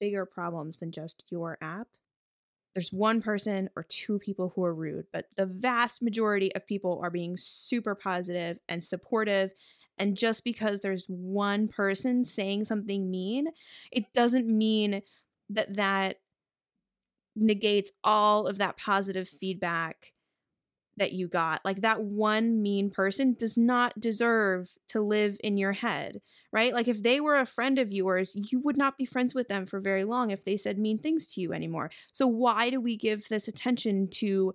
bigger 0.00 0.26
problems 0.26 0.78
than 0.78 0.92
just 0.92 1.24
your 1.30 1.56
app. 1.60 1.88
There's 2.74 2.92
one 2.92 3.20
person 3.20 3.70
or 3.74 3.84
two 3.88 4.18
people 4.18 4.52
who 4.54 4.64
are 4.64 4.74
rude, 4.74 5.06
but 5.12 5.26
the 5.36 5.46
vast 5.46 6.02
majority 6.02 6.54
of 6.54 6.66
people 6.66 7.00
are 7.02 7.10
being 7.10 7.36
super 7.36 7.94
positive 7.94 8.58
and 8.68 8.84
supportive. 8.84 9.50
And 10.00 10.16
just 10.16 10.44
because 10.44 10.80
there's 10.80 11.04
one 11.06 11.68
person 11.68 12.24
saying 12.24 12.64
something 12.64 13.10
mean, 13.10 13.48
it 13.92 14.12
doesn't 14.14 14.48
mean 14.48 15.02
that 15.50 15.76
that 15.76 16.16
negates 17.36 17.92
all 18.02 18.46
of 18.46 18.58
that 18.58 18.78
positive 18.78 19.28
feedback 19.28 20.12
that 20.96 21.12
you 21.12 21.28
got. 21.28 21.60
Like 21.64 21.82
that 21.82 22.02
one 22.02 22.62
mean 22.62 22.90
person 22.90 23.36
does 23.38 23.56
not 23.56 24.00
deserve 24.00 24.70
to 24.88 25.02
live 25.02 25.38
in 25.44 25.58
your 25.58 25.72
head, 25.72 26.20
right? 26.50 26.72
Like 26.74 26.88
if 26.88 27.02
they 27.02 27.20
were 27.20 27.36
a 27.36 27.46
friend 27.46 27.78
of 27.78 27.92
yours, 27.92 28.32
you 28.34 28.58
would 28.60 28.76
not 28.76 28.96
be 28.96 29.04
friends 29.04 29.34
with 29.34 29.48
them 29.48 29.66
for 29.66 29.80
very 29.80 30.04
long 30.04 30.30
if 30.30 30.44
they 30.44 30.56
said 30.56 30.78
mean 30.78 30.98
things 30.98 31.26
to 31.28 31.40
you 31.40 31.52
anymore. 31.52 31.90
So 32.12 32.26
why 32.26 32.70
do 32.70 32.80
we 32.80 32.96
give 32.96 33.28
this 33.28 33.48
attention 33.48 34.08
to 34.14 34.54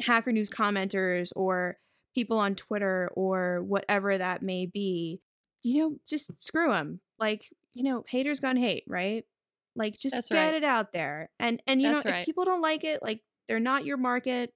Hacker 0.00 0.32
News 0.32 0.50
commenters 0.50 1.30
or 1.36 1.78
people 2.14 2.38
on 2.38 2.54
Twitter 2.54 3.10
or 3.14 3.62
whatever 3.62 4.16
that 4.16 4.42
may 4.42 4.66
be? 4.66 5.20
You 5.62 5.78
know, 5.78 5.96
just 6.06 6.30
screw 6.42 6.70
them. 6.72 7.00
Like, 7.18 7.48
you 7.74 7.82
know, 7.84 8.04
haters 8.08 8.40
gonna 8.40 8.60
hate, 8.60 8.84
right? 8.86 9.24
Like 9.76 9.98
just 9.98 10.14
That's 10.14 10.28
get 10.28 10.44
right. 10.46 10.54
it 10.54 10.64
out 10.64 10.92
there. 10.92 11.30
And 11.38 11.62
and 11.66 11.80
you 11.82 11.92
That's 11.92 12.04
know, 12.04 12.10
right. 12.10 12.20
if 12.20 12.26
people 12.26 12.44
don't 12.44 12.60
like 12.62 12.84
it, 12.84 13.02
like 13.02 13.20
they're 13.48 13.60
not 13.60 13.84
your 13.84 13.96
market 13.96 14.52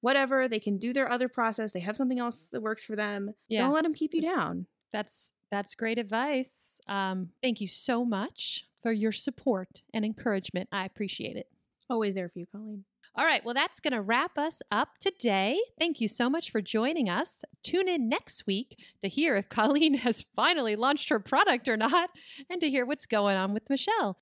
whatever 0.00 0.46
they 0.46 0.60
can 0.60 0.78
do 0.78 0.92
their 0.92 1.10
other 1.10 1.28
process 1.28 1.72
they 1.72 1.80
have 1.80 1.96
something 1.96 2.20
else 2.20 2.44
that 2.52 2.60
works 2.62 2.84
for 2.84 2.94
them 2.94 3.34
Yeah. 3.48 3.62
don't 3.62 3.72
let 3.74 3.82
them 3.82 3.94
keep 3.94 4.14
you 4.14 4.22
down 4.22 4.66
That's 4.92 5.32
that's 5.50 5.74
great 5.74 5.98
advice. 5.98 6.78
Um, 6.86 7.30
thank 7.42 7.60
you 7.60 7.66
so 7.66 8.04
much 8.04 8.66
for 8.82 8.92
your 8.92 9.12
support 9.12 9.82
and 9.92 10.04
encouragement. 10.04 10.68
I 10.70 10.84
appreciate 10.84 11.36
it. 11.36 11.48
always 11.90 12.14
there 12.14 12.28
for 12.28 12.38
you 12.38 12.46
colleen 12.46 12.84
All 13.14 13.24
right, 13.24 13.44
well, 13.44 13.54
that's 13.54 13.80
going 13.80 13.92
to 13.94 14.00
wrap 14.00 14.38
us 14.38 14.62
up 14.70 14.98
today. 15.00 15.58
Thank 15.78 16.00
you 16.00 16.06
so 16.08 16.30
much 16.30 16.50
for 16.52 16.60
joining 16.62 17.08
us. 17.08 17.44
Tune 17.64 17.88
in 17.88 18.08
next 18.08 18.46
week 18.46 18.78
to 19.02 19.08
hear 19.08 19.36
if 19.36 19.48
Colleen 19.48 19.94
has 19.94 20.24
finally 20.36 20.76
launched 20.76 21.08
her 21.08 21.18
product 21.18 21.66
or 21.68 21.76
not, 21.76 22.10
and 22.48 22.60
to 22.60 22.70
hear 22.70 22.86
what's 22.86 23.06
going 23.06 23.36
on 23.36 23.52
with 23.54 23.68
Michele. 23.68 24.18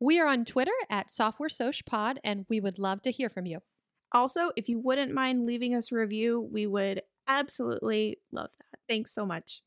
We 0.00 0.18
are 0.18 0.26
on 0.26 0.44
Twitter 0.44 0.72
at 0.88 1.10
Software 1.10 1.48
Soc 1.50 1.74
Pod, 1.86 2.18
and 2.24 2.46
we 2.48 2.58
would 2.60 2.78
love 2.78 3.02
to 3.02 3.10
hear 3.10 3.28
from 3.28 3.46
you. 3.46 3.60
also 4.12 4.50
if 4.56 4.68
you 4.68 4.78
wouldn't 4.80 5.14
mind 5.14 5.46
leaving 5.46 5.74
us 5.74 5.92
a 5.92 5.94
review 5.94 6.40
we 6.40 6.66
would 6.66 7.00
absolutely 7.28 8.16
love 8.32 8.50
that 8.58 8.80
thanks 8.88 9.12
so 9.14 9.24
much 9.24 9.62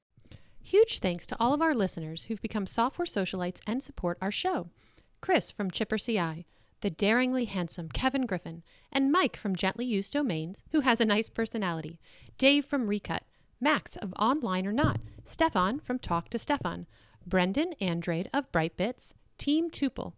Huge 0.61 0.99
thanks 0.99 1.25
to 1.27 1.35
all 1.39 1.53
of 1.53 1.61
our 1.61 1.73
listeners 1.75 2.23
who've 2.23 2.41
become 2.41 2.65
software 2.65 3.05
socialites 3.05 3.59
and 3.67 3.83
support 3.83 4.17
our 4.21 4.31
show. 4.31 4.69
Chris 5.21 5.51
from 5.51 5.69
Chipper 5.69 5.97
CI, 5.97 6.45
the 6.83 6.89
daringly 6.89 7.45
handsome 7.45 7.87
Kevin 7.87 8.25
Griffin, 8.25 8.61
and 8.91 9.09
Mike 9.09 9.37
from 9.37 9.55
Gently 9.55 9.85
Used 9.85 10.11
Domains, 10.11 10.63
who 10.73 10.81
has 10.81 10.99
a 10.99 11.05
nice 11.05 11.29
personality, 11.29 11.97
Dave 12.37 12.65
from 12.65 12.87
Recut, 12.87 13.23
Max 13.61 13.95
of 13.95 14.13
Online 14.19 14.67
or 14.67 14.73
Not, 14.73 14.99
Stefan 15.23 15.79
from 15.79 15.97
Talk 15.97 16.27
to 16.31 16.37
Stefan, 16.37 16.85
Brendan 17.25 17.71
Andrade 17.79 18.29
of 18.33 18.51
Brightbits, 18.51 19.13
Team 19.37 19.71
Tuple, 19.71 20.11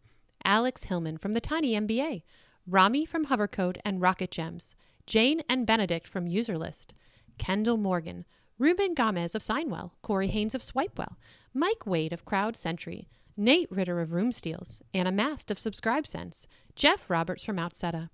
Alex 0.43 0.85
Hillman 0.85 1.19
from 1.19 1.33
the 1.33 1.39
Tiny 1.39 1.73
MBA, 1.75 2.23
Rami 2.65 3.05
from 3.05 3.27
Hovercode 3.27 3.77
and 3.85 4.01
Rocket 4.01 4.31
Gems, 4.31 4.75
Jane 5.05 5.43
and 5.47 5.67
Benedict 5.67 6.07
from 6.07 6.25
Userlist, 6.25 6.93
Kendall 7.37 7.77
Morgan, 7.77 8.25
Ruben 8.57 8.95
Gomez 8.95 9.35
of 9.35 9.43
Signwell, 9.43 9.91
Corey 10.01 10.29
Haynes 10.29 10.55
of 10.55 10.63
Swipewell, 10.63 11.15
Mike 11.53 11.85
Wade 11.85 12.11
of 12.11 12.25
Crowd 12.25 12.55
Sentry, 12.55 13.07
Nate 13.37 13.69
Ritter 13.69 13.99
of 13.99 14.13
Room 14.13 14.31
Steals, 14.31 14.81
Anna 14.93 15.11
Mast 15.11 15.51
of 15.51 15.59
Subscribe 15.59 16.07
Sense, 16.07 16.47
Jeff 16.75 17.09
Roberts 17.09 17.43
from 17.43 17.57
Outseta, 17.57 18.09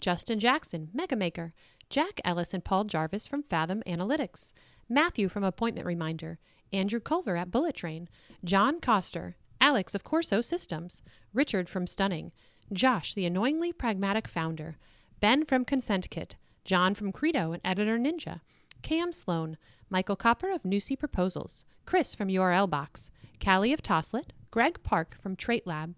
Justin 0.00 0.38
Jackson, 0.38 0.90
Megamaker, 0.94 1.52
Jack 1.88 2.20
Ellis 2.26 2.52
and 2.52 2.62
Paul 2.62 2.84
Jarvis 2.84 3.26
from 3.26 3.42
Fathom 3.42 3.82
Analytics, 3.86 4.52
Matthew 4.86 5.30
from 5.30 5.44
Appointment 5.44 5.86
Reminder, 5.86 6.38
Andrew 6.74 7.00
Culver 7.00 7.36
at 7.36 7.50
Bullet 7.50 7.74
Train, 7.74 8.08
John 8.44 8.80
Coster, 8.80 9.36
Alex 9.62 9.94
of 9.94 10.04
Corso 10.04 10.42
Systems, 10.42 11.02
Richard 11.32 11.70
from 11.70 11.86
Stunning, 11.86 12.32
Josh, 12.70 13.14
the 13.14 13.24
annoyingly 13.24 13.72
pragmatic 13.72 14.28
founder, 14.28 14.76
Ben 15.20 15.46
from 15.46 15.64
Consent 15.64 16.10
Kit, 16.10 16.36
John 16.64 16.94
from 16.94 17.12
Credo 17.12 17.52
and 17.52 17.62
Editor 17.64 17.98
Ninja, 17.98 18.40
Cam 18.82 19.12
Sloan, 19.12 19.56
Michael 19.88 20.16
Koper 20.16 20.54
of 20.54 20.64
Nusii 20.64 20.98
Proposals, 20.98 21.64
Chris 21.86 22.14
from 22.14 22.28
URL 22.28 22.68
Box, 22.68 23.10
Callie 23.42 23.72
of 23.72 23.82
Toslet, 23.82 24.32
Greg 24.56 24.82
Park 24.82 25.18
from 25.20 25.36
Trait 25.36 25.66
Lab, 25.66 25.94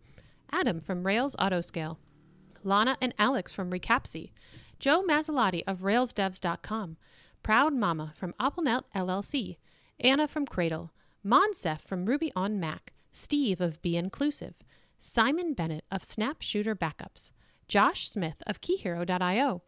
Adam 0.51 0.81
from 0.81 1.07
Rails 1.07 1.37
Autoscale, 1.37 1.99
Lana 2.65 2.99
and 3.01 3.15
Alex 3.17 3.53
from 3.53 3.71
Recapsy, 3.71 4.33
Joe 4.81 5.05
Masilotti 5.09 5.63
of 5.69 5.79
RailsDevs.com, 5.79 6.97
Proud 7.45 7.73
Mama 7.73 8.15
from 8.17 8.35
AppleNet 8.41 8.83
LLC, 8.97 9.59
Anna 10.01 10.27
from 10.27 10.45
Cradle, 10.45 10.91
Moncef 11.25 11.83
from 11.83 12.07
Ruby 12.07 12.33
on 12.35 12.59
Mac, 12.59 12.93
Steve 13.13 13.61
of 13.61 13.81
Be 13.81 13.97
Inclusive, 13.97 14.55
Simon 14.99 15.53
Bennett 15.53 15.85
of 15.93 16.03
Snap 16.03 16.43
Shooter 16.43 16.75
Backups, 16.75 17.31
Josh 17.69 18.11
Smith 18.11 18.43
of 18.45 18.61
KeyHero.io, 18.61 19.63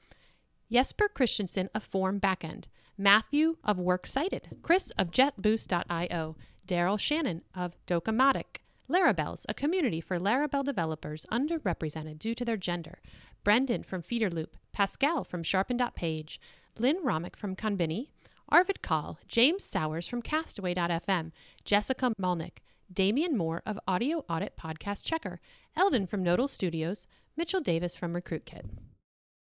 Jesper 0.68 1.08
Christensen 1.08 1.70
of 1.76 1.84
Form 1.84 2.18
Backend, 2.18 2.64
Matthew 2.98 3.58
of 3.62 3.78
Works 3.78 4.10
Cited, 4.10 4.56
Chris 4.62 4.90
of 4.98 5.12
JetBoost.io, 5.12 6.36
Daryl 6.66 6.98
Shannon 6.98 7.42
of 7.54 7.76
Docamatic, 7.86 8.59
Larabelles, 8.90 9.44
a 9.48 9.54
community 9.54 10.00
for 10.00 10.18
Laravel 10.18 10.64
developers 10.64 11.24
underrepresented 11.30 12.18
due 12.18 12.34
to 12.34 12.44
their 12.44 12.56
gender, 12.56 12.98
Brendan 13.44 13.84
from 13.84 14.02
Feederloop, 14.02 14.48
Pascal 14.72 15.22
from 15.22 15.44
Sharpen.page, 15.44 16.40
Lynn 16.76 16.96
Romick 17.04 17.36
from 17.36 17.54
Conbini, 17.54 18.08
Arvid 18.48 18.82
Kahl, 18.82 19.20
James 19.28 19.62
Sowers 19.62 20.08
from 20.08 20.22
Castaway.fm, 20.22 21.30
Jessica 21.64 22.12
Malnik, 22.20 22.58
Damian 22.92 23.36
Moore 23.36 23.62
of 23.64 23.78
Audio 23.86 24.24
Audit 24.28 24.56
Podcast 24.56 25.04
Checker, 25.04 25.38
Eldon 25.76 26.08
from 26.08 26.24
Nodal 26.24 26.48
Studios, 26.48 27.06
Mitchell 27.36 27.60
Davis 27.60 27.94
from 27.94 28.12
RecruitKit. 28.12 28.64